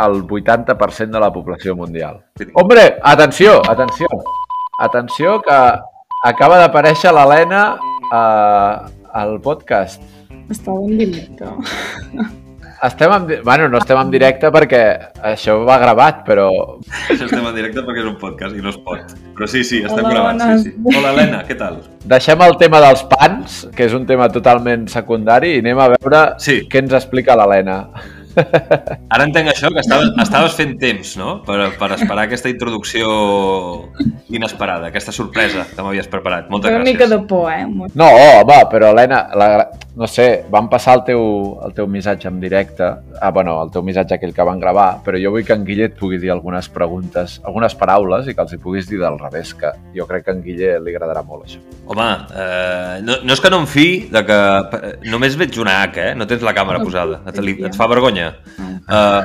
el 0.06 0.22
80% 0.28 1.10
de 1.12 1.20
la 1.20 1.32
població 1.34 1.76
mundial. 1.76 2.22
Hombre, 2.54 2.98
atenció, 3.04 3.62
atenció. 3.70 4.08
Atenció 4.80 5.42
que 5.44 5.58
acaba 6.24 6.58
d'aparèixer 6.62 7.12
l'Helena 7.16 7.64
eh, 8.12 8.76
al 9.14 9.40
podcast. 9.44 10.02
Estava 10.50 10.80
en 10.88 10.98
directe. 10.98 11.46
Estem 12.82 13.12
en... 13.12 13.26
Bueno, 13.44 13.68
no 13.68 13.78
estem 13.82 13.98
en 14.00 14.12
directe 14.14 14.48
perquè 14.56 14.80
això 15.34 15.58
va 15.68 15.76
gravat, 15.82 16.22
però... 16.24 16.46
Això 17.12 17.26
estem 17.28 17.44
en 17.50 17.58
directe 17.58 17.84
perquè 17.84 18.00
és 18.06 18.08
un 18.08 18.16
podcast 18.22 18.56
i 18.56 18.64
no 18.64 18.72
es 18.72 18.78
pot. 18.86 19.12
Però 19.36 19.50
sí, 19.52 19.66
sí, 19.68 19.82
estem 19.84 20.06
Hola, 20.06 20.14
gravant. 20.14 20.40
bones. 20.40 20.64
Sí, 20.64 20.72
sí. 20.78 20.96
Hola, 20.96 21.12
Helena, 21.12 21.42
què 21.48 21.58
tal? 21.60 21.82
Deixem 22.08 22.40
el 22.48 22.56
tema 22.62 22.80
dels 22.86 23.04
pans, 23.12 23.60
que 23.76 23.90
és 23.90 23.98
un 23.98 24.08
tema 24.08 24.30
totalment 24.32 24.88
secundari, 24.88 25.58
i 25.58 25.60
anem 25.66 25.82
a 25.84 25.90
veure 25.98 26.24
Sí. 26.40 26.62
què 26.72 26.80
ens 26.86 26.96
explica 26.96 27.36
l'Helena. 27.36 27.82
Ara 28.36 29.26
entenc 29.26 29.50
això, 29.52 29.72
que 29.74 29.82
estaves, 29.82 30.12
estaves 30.22 30.56
fent 30.58 30.76
temps, 30.82 31.16
no? 31.20 31.40
Per, 31.46 31.58
per 31.80 31.92
esperar 31.98 32.28
aquesta 32.28 32.52
introducció 32.52 33.10
inesperada, 34.30 34.90
aquesta 34.90 35.12
sorpresa 35.16 35.66
que 35.74 35.82
m'havies 35.82 36.10
preparat. 36.12 36.50
Moltes 36.52 36.72
Una 36.72 36.82
gràcies. 36.84 36.94
mica 36.94 37.08
de 37.10 37.20
por, 37.28 37.50
eh? 37.52 37.66
Molt. 37.66 37.96
No, 37.98 38.08
home, 38.10 38.60
però 38.72 38.92
Helena, 38.94 39.24
la, 39.38 39.50
no 40.00 40.08
sé, 40.08 40.28
vam 40.52 40.70
passar 40.72 41.00
el 41.00 41.04
teu, 41.08 41.24
el 41.66 41.74
teu 41.78 41.88
missatge 41.92 42.30
en 42.30 42.40
directe, 42.40 42.86
ah, 43.20 43.32
bueno, 43.36 43.58
el 43.64 43.72
teu 43.74 43.84
missatge 43.84 44.16
aquell 44.20 44.34
que 44.36 44.46
van 44.48 44.62
gravar, 44.62 45.02
però 45.06 45.20
jo 45.22 45.34
vull 45.34 45.46
que 45.48 45.56
en 45.58 45.66
Guille 45.68 45.90
et 45.90 45.98
pugui 46.00 46.20
dir 46.22 46.32
algunes 46.34 46.70
preguntes, 46.74 47.40
algunes 47.44 47.76
paraules 47.80 48.30
i 48.30 48.36
que 48.38 48.46
els 48.46 48.54
hi 48.54 48.62
puguis 48.62 48.88
dir 48.90 49.02
del 49.02 49.18
revés, 49.20 49.54
que 49.58 49.74
jo 49.96 50.06
crec 50.10 50.26
que 50.28 50.32
a 50.32 50.38
en 50.38 50.44
Guille 50.46 50.78
li 50.86 50.94
agradarà 50.96 51.24
molt 51.26 51.48
això. 51.48 51.62
Home, 51.90 52.08
eh, 52.38 53.00
no, 53.06 53.20
no 53.26 53.34
és 53.36 53.42
que 53.42 53.50
no 53.52 53.64
em 53.64 53.68
fi 53.70 53.88
de 54.12 54.24
que... 54.28 54.40
eh, 54.80 54.96
Només 55.10 55.36
veig 55.40 55.56
una 55.62 55.80
H, 55.82 56.04
eh? 56.12 56.16
No 56.16 56.28
tens 56.30 56.44
la 56.46 56.54
càmera 56.54 56.82
posada. 56.84 57.22
Et, 57.30 57.40
li, 57.44 57.56
et 57.66 57.76
fa 57.78 57.88
vergonya? 57.90 58.19
Uh, 58.28 59.24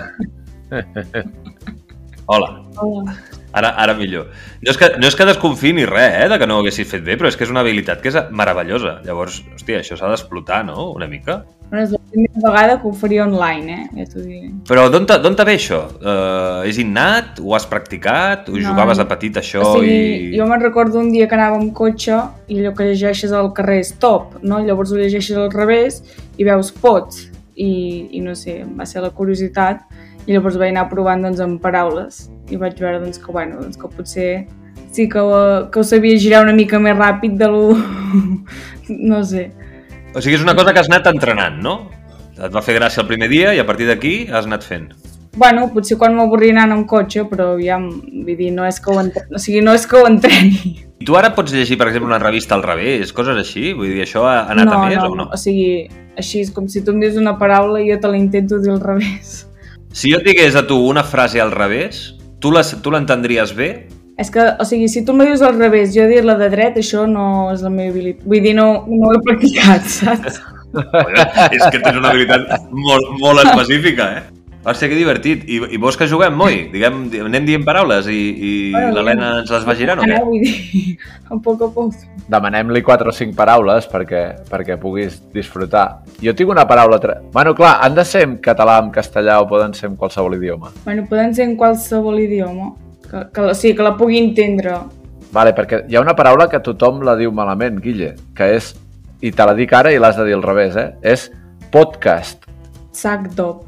hola. 2.27 2.51
Hola. 2.77 3.17
Ara, 3.55 3.69
ara 3.79 3.95
millor. 3.95 4.33
No 4.65 4.73
és, 4.73 4.79
que, 4.81 4.89
no 4.99 5.07
és 5.07 5.15
que 5.15 5.27
desconfiï 5.29 5.77
ni 5.77 5.85
res, 5.87 6.25
eh, 6.25 6.29
de 6.31 6.39
que 6.41 6.47
no 6.51 6.57
ho 6.57 6.63
haguessis 6.65 6.89
fet 6.91 7.05
bé, 7.07 7.15
però 7.15 7.29
és 7.31 7.37
que 7.39 7.45
és 7.47 7.51
una 7.53 7.63
habilitat 7.63 8.01
que 8.03 8.11
és 8.11 8.17
meravellosa. 8.35 8.97
Llavors, 9.07 9.37
hòstia, 9.55 9.79
això 9.79 9.95
s'ha 9.99 10.09
d'explotar, 10.11 10.65
no?, 10.67 10.89
una 10.97 11.07
mica. 11.07 11.45
Bueno, 11.69 11.85
és 11.85 11.93
la 11.95 12.01
primera 12.11 12.43
vegada 12.49 12.75
que 12.81 12.89
ho 12.91 12.93
faria 12.99 13.23
online, 13.29 13.77
eh? 13.77 13.85
Ja 14.01 14.09
t'ho 14.11 14.25
diré. 14.25 14.51
Però 14.67 14.89
d'on 14.91 15.07
te, 15.07 15.21
d'on 15.23 15.39
te 15.39 15.47
ve 15.47 15.55
això? 15.61 15.79
Uh, 16.01 16.67
és 16.67 16.81
innat? 16.83 17.39
Ho 17.45 17.55
has 17.55 17.67
practicat? 17.71 18.51
Ho 18.51 18.59
No. 18.59 18.65
jugaves 18.73 18.99
de 18.99 19.07
petit, 19.13 19.39
això? 19.39 19.63
o 19.63 19.77
sigui, 19.79 19.95
i... 20.33 20.33
jo 20.39 20.49
me'n 20.51 20.63
recordo 20.65 20.99
un 20.99 21.13
dia 21.15 21.29
que 21.31 21.39
anava 21.39 21.61
amb 21.63 21.71
cotxe 21.79 22.19
i 22.49 22.59
allò 22.59 22.75
que 22.75 22.91
llegeixes 22.91 23.31
al 23.31 23.53
carrer 23.55 23.79
és 23.85 23.95
top, 24.03 24.41
no? 24.43 24.59
Llavors 24.67 24.91
ho 24.91 24.99
llegeixes 24.99 25.39
al 25.39 25.55
revés 25.55 26.03
i 26.39 26.45
veus 26.51 26.73
pots. 26.75 27.29
I, 27.57 27.71
i 28.19 28.21
no 28.21 28.35
sé, 28.35 28.63
va 28.79 28.87
ser 28.87 29.03
la 29.05 29.11
curiositat 29.15 29.85
i 30.27 30.33
llavors 30.33 30.57
vaig 30.59 30.73
anar 30.73 30.89
provant 30.91 31.23
doncs, 31.23 31.41
amb 31.45 31.61
paraules 31.63 32.29
i 32.51 32.57
vaig 32.61 32.79
veure 32.81 33.01
doncs, 33.03 33.19
que, 33.21 33.31
bueno, 33.33 33.61
doncs, 33.63 33.77
que 33.79 33.91
potser 33.93 34.29
sí 34.95 35.09
que, 35.09 35.19
ho- 35.21 35.71
que 35.71 35.81
ho 35.81 35.85
sabia 35.85 36.19
girar 36.19 36.43
una 36.47 36.55
mica 36.55 36.79
més 36.83 36.97
ràpid 36.97 37.37
de 37.39 37.49
lo... 37.51 37.65
no 38.89 39.23
sé. 39.25 39.51
O 40.15 40.23
sigui, 40.23 40.37
és 40.39 40.45
una 40.45 40.55
cosa 40.55 40.73
que 40.73 40.83
has 40.83 40.91
anat 40.91 41.09
entrenant, 41.11 41.59
no? 41.63 41.79
Et 42.35 42.51
va 42.55 42.63
fer 42.63 42.77
gràcia 42.79 43.03
el 43.03 43.09
primer 43.11 43.29
dia 43.31 43.55
i 43.55 43.61
a 43.63 43.67
partir 43.67 43.87
d'aquí 43.91 44.15
has 44.31 44.47
anat 44.47 44.67
fent. 44.67 44.89
Bueno, 45.35 45.67
potser 45.75 45.97
quan 45.99 46.15
m'avorria 46.15 46.55
anant 46.55 46.77
amb 46.77 46.87
cotxe, 46.87 47.25
però 47.27 47.57
ja, 47.59 47.81
vull 47.83 48.37
dir, 48.39 48.53
no 48.55 48.67
és 48.69 48.79
que 48.83 48.93
ho 48.93 49.01
entreni, 49.03 49.35
o 49.35 49.41
sigui, 49.43 49.63
no 49.67 49.75
és 49.75 49.87
que 49.91 49.99
ho 49.99 50.07
entreni. 50.07 50.77
I 51.03 51.07
tu 51.09 51.17
ara 51.19 51.33
pots 51.35 51.53
llegir, 51.53 51.75
per 51.81 51.89
exemple, 51.91 52.07
una 52.13 52.21
revista 52.23 52.55
al 52.55 52.63
revés, 52.63 53.11
coses 53.13 53.39
així? 53.41 53.73
Vull 53.75 53.91
dir, 53.97 54.05
això 54.07 54.23
ha 54.31 54.45
anat 54.55 54.71
no, 54.71 54.77
a 54.79 54.87
més 54.87 55.01
no, 55.01 55.09
o 55.11 55.19
no? 55.19 55.27
O 55.35 55.39
sigui, 55.41 55.89
així 56.19 56.45
és 56.45 56.53
com 56.55 56.69
si 56.71 56.85
tu 56.85 56.95
em 56.95 57.03
dius 57.03 57.19
una 57.21 57.37
paraula 57.41 57.83
i 57.83 57.91
jo 57.91 57.99
te 58.01 58.11
la 58.11 58.21
intento 58.21 58.61
dir 58.63 58.73
al 58.75 58.83
revés. 58.83 59.45
Si 59.95 60.11
jo 60.11 60.19
et 60.19 60.27
digués 60.27 60.57
a 60.59 60.65
tu 60.67 60.79
una 60.89 61.05
frase 61.07 61.41
al 61.41 61.53
revés, 61.55 62.15
tu 62.43 62.51
l'entendries 62.51 63.55
bé? 63.55 63.71
És 64.19 64.31
que, 64.31 64.43
o 64.61 64.65
sigui, 64.67 64.87
si 64.91 65.03
tu 65.07 65.15
me 65.15 65.27
dius 65.27 65.43
al 65.43 65.57
revés, 65.59 65.91
jo 65.95 66.05
dir-la 66.07 66.37
de 66.39 66.49
dret, 66.53 66.77
això 66.79 67.03
no 67.11 67.51
és 67.51 67.65
la 67.67 67.71
meva 67.71 67.91
habilitat. 67.91 68.27
Vull 68.31 68.45
dir, 68.45 68.55
no, 68.55 68.67
no 68.87 69.09
ho 69.09 69.15
he 69.17 69.23
practicat, 69.27 69.89
saps? 69.91 70.39
És 71.55 71.63
que 71.71 71.81
tens 71.81 71.99
una 71.99 72.11
habilitat 72.13 72.71
molt, 72.71 73.11
molt 73.23 73.43
específica, 73.43 74.07
eh? 74.19 74.34
Hòstia, 74.65 74.89
que 74.89 74.97
divertit. 74.97 75.43
I, 75.45 75.59
I 75.77 75.79
vols 75.81 75.97
que 76.01 76.07
juguem, 76.09 76.33
Moi? 76.41 76.55
Diguem, 76.73 77.03
di- 77.13 77.21
anem 77.21 77.45
dient 77.45 77.65
paraules 77.67 78.07
i, 78.09 78.17
i 78.33 78.53
Bueno, 78.73 78.95
l'Helena 78.97 79.31
ens 79.43 79.51
les 79.53 79.67
va 79.69 79.75
girant 79.77 80.01
o 80.01 80.07
què? 80.07 80.15
Ara, 80.17 80.25
vull 80.25 80.41
dir, 80.41 80.95
a 81.31 81.37
poc 81.45 81.63
a 81.67 81.69
poc. 81.75 81.99
Demanem-li 82.33 82.81
4 82.87 83.13
o 83.13 83.13
5 83.13 83.37
paraules 83.37 83.85
perquè, 83.93 84.23
perquè 84.49 84.79
puguis 84.81 85.19
disfrutar. 85.35 86.01
Jo 86.25 86.33
tinc 86.35 86.49
una 86.55 86.65
paraula... 86.69 86.97
Tra... 87.03 87.19
Bueno, 87.35 87.53
clar, 87.55 87.75
han 87.85 87.95
de 87.99 88.05
ser 88.09 88.23
en 88.25 88.39
català, 88.41 88.79
en 88.81 88.89
castellà 88.95 89.37
o 89.43 89.49
poden 89.51 89.75
ser 89.77 89.91
en 89.91 89.97
qualsevol 90.01 90.39
idioma. 90.39 90.73
Bueno, 90.87 91.05
poden 91.11 91.35
ser 91.37 91.45
en 91.51 91.57
qualsevol 91.61 92.19
idioma. 92.25 92.73
Que, 93.05 93.27
que, 93.35 93.41
la- 93.51 93.55
sí, 93.55 93.75
que 93.77 93.85
la 93.85 93.93
pugui 93.99 94.17
entendre. 94.23 94.79
Vale, 95.35 95.53
perquè 95.53 95.83
hi 95.91 95.97
ha 95.99 96.01
una 96.01 96.15
paraula 96.17 96.49
que 96.49 96.63
tothom 96.65 97.03
la 97.05 97.17
diu 97.21 97.33
malament, 97.37 97.83
Guille, 97.85 98.15
que 98.39 98.49
és, 98.57 98.73
i 99.21 99.33
te 99.35 99.45
la 99.45 99.53
dic 99.59 99.73
ara 99.77 99.93
i 99.93 99.99
l'has 100.01 100.17
de 100.17 100.25
dir 100.31 100.35
al 100.39 100.45
revés, 100.47 100.77
eh? 100.81 100.89
És 101.03 101.29
podcast. 101.75 102.47
Sac 102.95 103.29
d'op. 103.37 103.65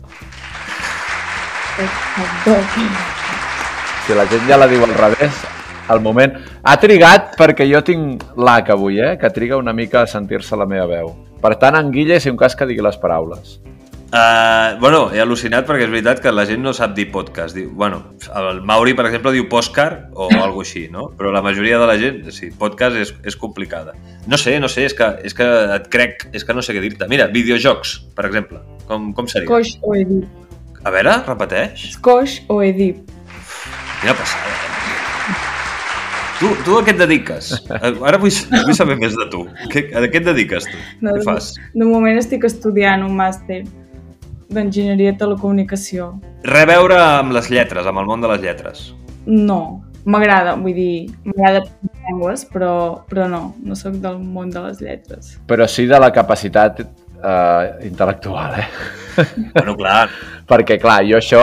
Si 4.06 4.14
la 4.16 4.24
gent 4.30 4.46
ja 4.48 4.56
la 4.56 4.68
diu 4.70 4.80
al 4.86 4.94
revés, 4.96 5.42
al 5.92 6.00
moment... 6.00 6.38
Ha 6.66 6.76
trigat 6.80 7.34
perquè 7.36 7.66
jo 7.68 7.82
tinc 7.84 8.24
l'H 8.38 8.72
avui, 8.72 8.96
eh? 9.02 9.16
Que 9.20 9.28
triga 9.34 9.58
una 9.60 9.74
mica 9.76 10.02
a 10.02 10.08
sentir-se 10.08 10.56
la 10.56 10.66
meva 10.66 10.86
veu. 10.88 11.12
Per 11.42 11.52
tant, 11.60 11.76
en 11.76 11.92
Guille, 11.92 12.16
si 12.20 12.32
un 12.32 12.38
cas 12.40 12.56
que 12.56 12.66
digui 12.66 12.84
les 12.84 12.96
paraules. 13.02 13.58
Uh, 14.06 14.78
bueno, 14.80 15.10
he 15.12 15.18
al·lucinat 15.20 15.66
perquè 15.66 15.84
és 15.84 15.90
veritat 15.92 16.22
que 16.24 16.30
la 16.32 16.46
gent 16.48 16.62
no 16.64 16.72
sap 16.72 16.94
dir 16.96 17.10
podcast. 17.12 17.52
Diu, 17.58 17.68
bueno, 17.76 18.00
el 18.40 18.62
Mauri, 18.64 18.94
per 18.96 19.08
exemple, 19.10 19.34
diu 19.34 19.44
postcard 19.52 20.14
o 20.14 20.30
alguna 20.46 20.64
així, 20.64 20.86
no? 20.92 21.10
Però 21.18 21.34
la 21.34 21.44
majoria 21.44 21.82
de 21.82 21.90
la 21.90 21.98
gent, 22.00 22.22
sí, 22.32 22.48
podcast 22.56 22.96
és, 23.02 23.12
és 23.26 23.36
complicada. 23.36 23.92
No 24.30 24.40
sé, 24.40 24.56
no 24.62 24.72
sé, 24.72 24.86
és 24.88 24.96
que, 24.96 25.10
és 25.28 25.36
que 25.36 25.50
et 25.76 25.92
crec, 25.92 26.28
és 26.32 26.46
que 26.46 26.56
no 26.56 26.64
sé 26.64 26.72
què 26.72 26.86
dir-te. 26.86 27.10
Mira, 27.12 27.28
videojocs, 27.34 27.98
per 28.16 28.30
exemple, 28.30 28.64
com, 28.88 29.12
com 29.12 29.28
seria? 29.28 29.50
Coix 29.52 29.76
o 29.82 29.94
edip. 29.98 30.45
A 30.84 30.92
veure, 30.92 31.16
repeteix. 31.26 31.96
Coix 32.04 32.40
o 32.52 32.60
edip. 32.62 33.04
Quina 34.02 34.14
passada, 34.18 34.52
eh? 34.52 34.72
Tu, 36.36 36.50
tu 36.66 36.76
a 36.76 36.82
què 36.84 36.92
et 36.92 36.98
dediques? 37.00 37.48
Ara 37.72 38.18
vull, 38.20 38.34
vull 38.52 38.76
saber 38.76 38.98
més 39.00 39.14
de 39.16 39.24
tu. 39.32 39.46
Què, 39.72 39.86
a 39.96 40.04
què 40.04 40.20
et 40.20 40.26
dediques, 40.26 40.66
tu? 40.68 40.76
No, 41.00 41.14
què 41.16 41.24
fas? 41.24 41.54
De 41.72 41.88
moment 41.88 42.20
estic 42.20 42.44
estudiant 42.44 43.06
un 43.06 43.16
màster. 43.16 43.64
d'enginyeria 44.46 45.10
de 45.12 45.18
telecomunicació. 45.18 46.12
Res 46.46 46.62
a 46.62 46.68
veure 46.70 46.96
amb 47.02 47.32
les 47.34 47.48
lletres, 47.50 47.86
amb 47.90 47.98
el 47.98 48.06
món 48.06 48.20
de 48.22 48.28
les 48.30 48.44
lletres. 48.44 48.82
No, 49.26 49.82
m'agrada, 50.06 50.54
vull 50.60 50.76
dir, 50.76 51.08
m'agrada 51.26 51.64
llengües, 52.06 52.44
però, 52.52 53.02
però 53.10 53.26
no, 53.26 53.40
no 53.66 53.74
sóc 53.74 53.96
del 54.04 54.20
món 54.22 54.52
de 54.54 54.62
les 54.68 54.78
lletres. 54.84 55.32
Però 55.50 55.66
sí 55.66 55.88
de 55.90 55.98
la 55.98 56.12
capacitat 56.14 56.84
eh, 57.22 57.88
intel·lectual, 57.88 58.60
eh? 58.60 58.68
Bueno, 59.54 59.76
clar. 59.76 60.08
Perquè, 60.50 60.78
clar, 60.82 61.02
jo 61.08 61.16
això 61.18 61.42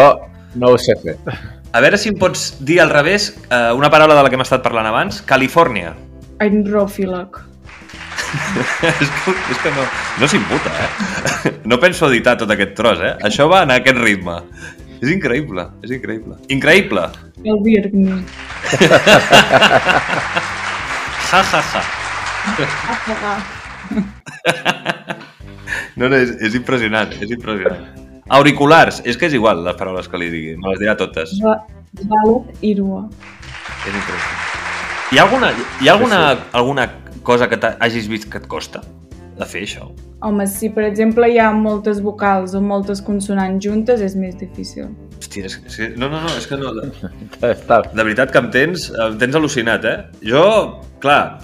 no 0.59 0.73
ho 0.73 0.77
sé 0.79 0.95
fer. 1.01 1.17
A 1.73 1.81
veure 1.81 1.97
si 1.97 2.09
em 2.11 2.17
pots 2.19 2.51
dir 2.61 2.79
al 2.83 2.91
revés 2.93 3.31
eh, 3.49 3.71
una 3.73 3.89
paraula 3.89 4.15
de 4.15 4.23
la 4.23 4.29
que 4.29 4.35
hem 4.37 4.45
estat 4.45 4.63
parlant 4.65 4.87
abans. 4.89 5.21
Califòrnia. 5.25 5.95
Aenrofíleg. 6.43 7.41
és 8.87 9.09
que, 9.09 9.33
és 9.53 9.59
que 9.61 9.71
no, 9.73 9.83
no 10.21 10.27
s'imputa, 10.29 10.69
eh? 10.73 10.89
No 11.69 11.79
penso 11.81 12.07
editar 12.11 12.35
tot 12.39 12.51
aquest 12.53 12.73
tros, 12.77 12.99
eh? 13.01 13.15
Això 13.25 13.43
va 13.51 13.63
en 13.65 13.71
aquest 13.75 13.99
ritme. 14.01 14.35
És 15.03 15.09
increïble, 15.11 15.61
és 15.83 15.91
increïble. 15.97 16.33
Increïble! 16.53 17.03
El 17.43 17.57
Birgni. 17.65 18.21
Ja, 21.33 21.51
ja, 21.51 21.61
ja. 21.73 21.83
No, 25.95 26.09
no, 26.09 26.15
és, 26.17 26.31
és 26.41 26.55
impressionant, 26.57 27.11
és 27.21 27.29
impressionant. 27.35 27.83
Auriculars, 28.33 29.01
és 29.05 29.17
que 29.19 29.27
és 29.27 29.35
igual 29.37 29.63
les 29.65 29.75
paraules 29.77 30.07
que 30.09 30.17
li 30.17 30.29
digui, 30.33 30.55
me 30.57 30.71
les 30.73 30.79
dirà 30.81 30.95
totes. 30.97 31.35
Valet 31.43 32.63
Irua. 32.65 33.03
És 33.83 33.93
increïble. 33.93 34.41
Hi 35.13 35.19
ha 35.19 35.25
alguna, 35.27 35.51
hi 35.83 35.89
ha 35.89 35.93
alguna, 35.93 36.21
alguna 36.57 36.87
cosa 37.23 37.47
que 37.51 37.59
hagis 37.79 38.07
vist 38.09 38.29
que 38.31 38.39
et 38.41 38.47
costa 38.49 38.81
de 39.37 39.45
fer 39.49 39.61
això? 39.67 39.89
Home, 40.23 40.45
si 40.47 40.69
per 40.73 40.85
exemple 40.87 41.27
hi 41.29 41.37
ha 41.41 41.51
moltes 41.53 41.99
vocals 42.01 42.53
o 42.55 42.61
moltes 42.63 43.01
consonants 43.03 43.61
juntes, 43.65 44.01
és 44.01 44.15
més 44.15 44.37
difícil. 44.39 44.87
Hòstia, 45.19 45.45
és, 45.49 45.59
és, 45.67 45.75
que- 45.77 45.91
no, 45.99 46.07
no, 46.09 46.21
no, 46.23 46.31
és 46.39 46.47
que 46.47 46.57
no... 46.57 46.71
De, 46.79 46.89
Està... 47.51 47.81
de 47.91 48.01
veritat 48.07 48.31
que 48.31 48.39
em 48.41 48.49
tens, 48.55 48.87
em 49.05 49.17
tens 49.21 49.35
al·lucinat, 49.37 49.85
eh? 49.85 49.97
Jo, 50.25 50.45
clar, 51.03 51.41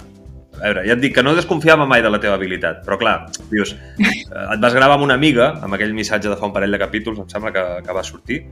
a 0.60 0.68
veure, 0.68 0.84
ja 0.86 0.94
et 0.96 1.02
dic 1.02 1.14
que 1.16 1.24
no 1.24 1.34
desconfiava 1.36 1.86
mai 1.88 2.04
de 2.04 2.12
la 2.12 2.20
teva 2.22 2.36
habilitat, 2.38 2.84
però 2.86 2.98
clar, 3.00 3.16
dius, 3.50 3.74
eh, 3.98 4.12
et 4.12 4.60
vas 4.62 4.76
gravar 4.76 4.98
amb 4.98 5.08
una 5.08 5.16
amiga, 5.18 5.54
amb 5.64 5.76
aquell 5.76 5.96
missatge 5.96 6.30
de 6.30 6.36
fa 6.36 6.48
un 6.48 6.54
parell 6.56 6.76
de 6.76 6.80
capítols, 6.82 7.18
em 7.22 7.28
sembla 7.32 7.52
que, 7.54 7.66
que 7.86 7.96
va 7.96 8.06
sortir, 8.06 8.42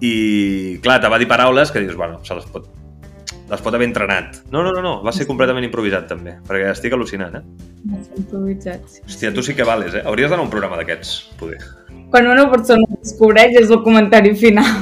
i 0.00 0.78
clar, 0.84 1.00
te 1.02 1.12
va 1.12 1.18
dir 1.18 1.28
paraules 1.28 1.72
que 1.72 1.82
dius, 1.82 1.96
bueno, 1.98 2.22
se 2.24 2.36
les 2.36 2.46
pot, 2.52 2.68
les 3.50 3.62
pot 3.62 3.74
haver 3.74 3.88
entrenat. 3.88 4.42
No, 4.50 4.62
no, 4.62 4.72
no, 4.72 4.82
no, 4.84 4.94
va 5.06 5.14
ser 5.14 5.26
completament 5.28 5.66
improvisat 5.68 6.08
també, 6.10 6.36
perquè 6.46 6.70
estic 6.72 6.96
al·lucinant, 6.96 7.38
eh? 7.38 7.72
No 7.86 8.02
són 8.02 8.22
improvisats. 8.22 9.00
Hòstia, 9.06 9.32
tu 9.34 9.44
sí 9.46 9.56
que 9.58 9.66
vales, 9.66 9.94
eh? 9.94 10.04
Hauries 10.06 10.30
d'anar 10.30 10.44
a 10.44 10.48
un 10.48 10.52
programa 10.52 10.80
d'aquests, 10.80 11.14
poder. 11.40 11.60
Quan 12.10 12.28
una 12.30 12.46
persona 12.50 12.86
descobreix 13.00 13.56
és 13.62 13.70
el 13.70 13.82
comentari 13.86 14.34
final. 14.38 14.74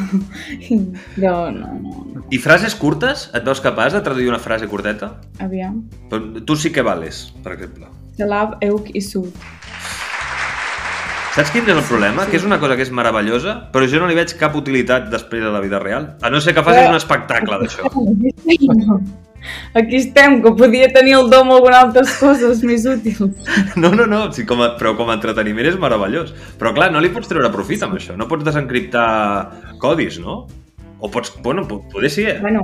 No, 1.17 1.51
no, 1.55 1.69
no. 1.79 2.04
No. 2.25 2.33
I 2.33 2.41
frases 2.43 2.75
curtes? 2.75 3.29
Et 3.37 3.45
veus 3.45 3.61
capaç 3.63 3.95
de 3.95 4.03
traduir 4.05 4.33
una 4.33 4.41
frase 4.43 4.69
curteta? 4.71 5.15
Aviam. 5.45 5.85
Però 6.11 6.45
tu 6.45 6.57
sí 6.57 6.73
que 6.73 6.83
vales, 6.83 7.29
per 7.45 7.55
exemple. 7.59 7.93
Salab, 8.19 8.59
Euk 8.65 8.91
i 8.95 9.03
Sud. 9.03 9.31
Saps 11.35 11.51
quin 11.51 11.67
és 11.67 11.75
el 11.75 11.83
problema? 11.83 12.29
Que 12.31 12.39
és 12.39 12.45
una 12.47 12.61
cosa 12.63 12.77
que 12.79 12.85
és 12.87 12.93
meravellosa, 12.95 13.57
però 13.75 13.89
jo 13.91 13.99
no 13.99 14.07
li 14.07 14.15
veig 14.15 14.37
cap 14.39 14.55
utilitat 14.55 15.09
després 15.11 15.43
de 15.43 15.51
la 15.51 15.59
vida 15.65 15.81
real. 15.83 16.13
A 16.23 16.31
no 16.31 16.39
ser 16.39 16.55
que 16.55 16.63
facis 16.63 16.87
un 16.87 16.95
espectacle 16.95 17.59
d'això. 17.59 17.91
Aquí 19.75 19.99
estem, 19.99 20.39
que 20.45 20.55
podia 20.57 20.87
tenir 20.95 21.17
el 21.19 21.27
dom 21.33 21.51
alguna 21.53 21.83
altres 21.85 22.15
coses 22.23 22.63
més 22.63 22.87
útils. 22.87 23.19
No, 23.75 23.91
no, 23.91 24.07
no, 24.07 24.29
sí, 24.33 24.47
com 24.47 24.63
a, 24.63 24.71
però 24.79 24.95
com 24.95 25.11
a 25.11 25.19
entreteniment 25.19 25.73
és 25.73 25.81
meravellós. 25.83 26.31
Però 26.61 26.71
clar, 26.77 26.93
no 26.95 27.03
li 27.03 27.11
pots 27.13 27.29
treure 27.29 27.51
profit 27.53 27.83
amb 27.83 27.99
això. 27.99 28.15
No 28.15 28.31
pots 28.31 28.47
desencriptar 28.47 29.09
codis, 29.83 30.23
no? 30.23 30.45
O 31.05 31.11
pots... 31.13 31.35
Bueno, 31.45 31.67
po- 31.69 31.83
poder 31.93 32.09
sí, 32.11 32.25
eh? 32.25 32.39
Bueno, 32.41 32.63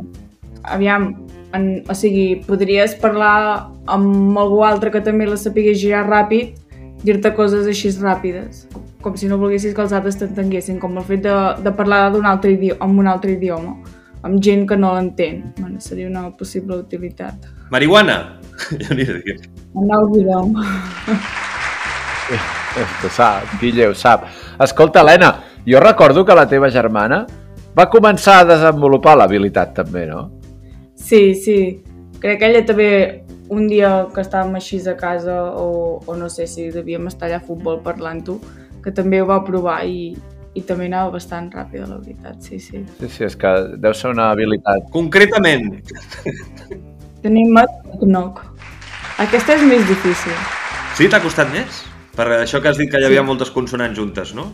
aviam, 0.65 1.11
en, 1.53 1.67
o 1.85 1.95
sigui, 1.95 2.41
podries 2.47 2.95
parlar 2.97 3.69
amb 3.91 4.39
algú 4.41 4.63
altre 4.65 4.89
que 4.95 5.03
també 5.05 5.27
la 5.29 5.37
sapigués 5.37 5.77
girar 5.83 6.07
ràpid, 6.09 6.55
dir-te 7.05 7.35
coses 7.37 7.69
així 7.69 7.93
ràpides, 8.01 8.65
com 9.05 9.17
si 9.17 9.29
no 9.29 9.37
volguessis 9.41 9.75
que 9.77 9.85
els 9.85 9.93
altres 9.97 10.17
t'entenguessin, 10.21 10.79
com 10.81 10.97
el 10.97 11.05
fet 11.05 11.23
de, 11.27 11.35
de 11.65 11.73
parlar 11.77 12.07
d'un 12.15 12.25
altre 12.29 12.55
idioma, 12.57 12.81
amb 12.87 13.03
un 13.05 13.11
altre 13.13 13.35
idioma, 13.37 13.75
amb 14.25 14.41
gent 14.45 14.67
que 14.69 14.77
no 14.77 14.95
l'entén. 14.97 15.43
Bueno, 15.59 15.81
seria 15.81 16.09
una 16.09 16.31
possible 16.37 16.77
utilitat. 16.81 17.45
Marihuana! 17.73 18.19
Jo 18.71 18.97
ni 18.97 19.05
sé 19.09 19.21
què. 19.25 19.37
Anar 19.81 20.01
al 20.01 20.09
guidom. 20.15 20.57
Ho 23.05 23.09
sap, 23.11 23.57
Guille 23.61 23.89
ho 23.91 23.95
sap. 23.97 24.27
Escolta, 24.61 25.01
Helena, 25.01 25.31
jo 25.67 25.81
recordo 25.81 26.25
que 26.25 26.37
la 26.37 26.47
teva 26.49 26.69
germana 26.71 27.25
va 27.77 27.87
començar 27.91 28.41
a 28.41 28.47
desenvolupar 28.49 29.17
l'habilitat 29.19 29.75
també, 29.77 30.07
no? 30.11 30.29
Sí, 30.95 31.35
sí. 31.35 31.59
Crec 32.21 32.41
que 32.41 32.49
ella 32.51 32.65
també 32.67 32.91
un 33.51 33.67
dia 33.69 34.07
que 34.15 34.21
estàvem 34.23 34.55
així 34.59 34.81
a 34.87 34.95
casa 34.99 35.37
o, 35.59 36.01
o 36.07 36.17
no 36.17 36.29
sé 36.31 36.47
si 36.47 36.69
devíem 36.71 37.07
estar 37.11 37.29
allà 37.29 37.41
a 37.41 37.47
futbol 37.47 37.81
parlant-ho, 37.83 38.39
que 38.85 38.93
també 38.95 39.21
ho 39.23 39.27
va 39.27 39.41
provar 39.45 39.81
i, 39.89 40.13
i 40.55 40.63
també 40.67 40.87
anava 40.91 41.17
bastant 41.17 41.49
ràpida, 41.55 41.89
la 41.89 41.99
veritat, 41.99 42.39
sí, 42.43 42.61
sí. 42.61 42.85
Sí, 43.01 43.09
sí, 43.09 43.25
és 43.27 43.37
que 43.37 43.51
deu 43.81 43.95
ser 43.95 44.13
una 44.13 44.31
habilitat. 44.35 44.87
Concretament, 44.95 45.81
Tenim 47.23 47.53
knock. 48.01 48.45
Aquesta 49.21 49.59
és 49.59 49.63
més 49.69 49.83
difícil. 49.89 50.33
sí, 50.97 51.09
t'ha 51.13 51.21
costat 51.21 51.51
més? 51.53 51.83
Per 52.17 52.27
això 52.41 52.61
que 52.61 52.69
has 52.71 52.79
dit 52.81 52.91
que 52.91 53.01
hi 53.01 53.07
havia 53.09 53.23
moltes 53.23 53.51
consonants 53.53 53.97
juntes, 53.99 54.33
no? 54.35 54.47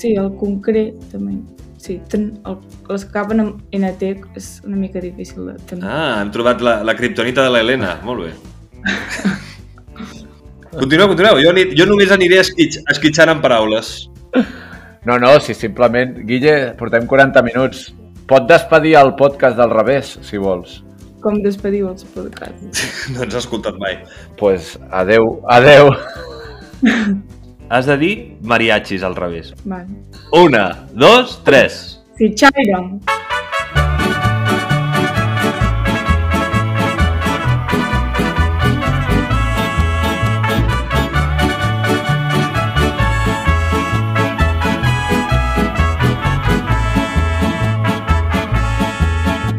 Sí, 0.00 0.14
el 0.16 0.30
concret 0.40 0.96
també. 1.12 1.36
Sí, 1.78 2.00
ten, 2.10 2.30
el, 2.46 2.56
les 2.90 3.04
que 3.06 3.12
acaben 3.12 3.40
amb 3.42 3.74
NT 3.74 4.08
és 4.38 4.48
una 4.66 4.76
mica 4.76 5.00
difícil 5.02 5.46
de 5.46 5.54
tenir. 5.70 5.84
Ah, 5.86 6.18
hem 6.20 6.32
trobat 6.34 6.62
la, 6.64 6.80
la 6.86 6.94
kriptonita 6.98 7.44
de 7.46 7.52
l'Helena. 7.54 7.96
Molt 8.06 8.26
bé. 8.26 8.32
Continueu, 10.78 11.08
continueu. 11.10 11.38
Jo, 11.42 11.52
jo 11.74 11.86
només 11.88 12.10
aniré 12.14 12.42
esquitx, 12.42 12.82
esquitxant 12.92 13.32
en 13.32 13.40
paraules. 13.42 13.88
No, 15.08 15.16
no, 15.18 15.30
si 15.40 15.54
simplement... 15.56 16.12
Guille, 16.28 16.74
portem 16.78 17.06
40 17.08 17.42
minuts. 17.46 17.88
Pot 18.28 18.44
despedir 18.50 18.92
el 19.00 19.14
podcast 19.16 19.56
del 19.58 19.72
revés, 19.72 20.18
si 20.28 20.38
vols. 20.38 20.82
Com 21.24 21.40
despediu 21.42 21.88
els 21.90 22.04
podcasts. 22.14 22.84
No 23.14 23.24
ens 23.24 23.32
has 23.34 23.46
escoltat 23.46 23.80
mai. 23.80 23.96
pues, 24.38 24.76
adeu, 24.90 25.38
adeu. 25.48 25.90
Has 27.70 27.84
de 27.84 27.98
dir 27.98 28.38
mariachis 28.40 29.02
al 29.02 29.14
revés. 29.14 29.54
Vale. 29.64 29.88
Una, 30.32 30.86
dos, 30.94 31.42
tres. 31.44 32.02
Sí, 32.16 32.34
Chiron. 32.34 33.00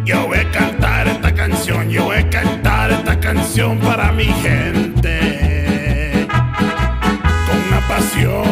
Yo 0.03 0.27
voy 0.27 0.39
a 0.39 0.51
cantar 0.51 1.07
esta 1.07 1.33
canción, 1.35 1.89
yo 1.91 2.05
voy 2.05 2.17
a 2.17 2.29
cantar 2.29 2.89
esta 2.89 3.19
canción 3.19 3.77
para 3.79 4.11
mi 4.11 4.25
gente. 4.25 4.78
Session. 8.19 8.48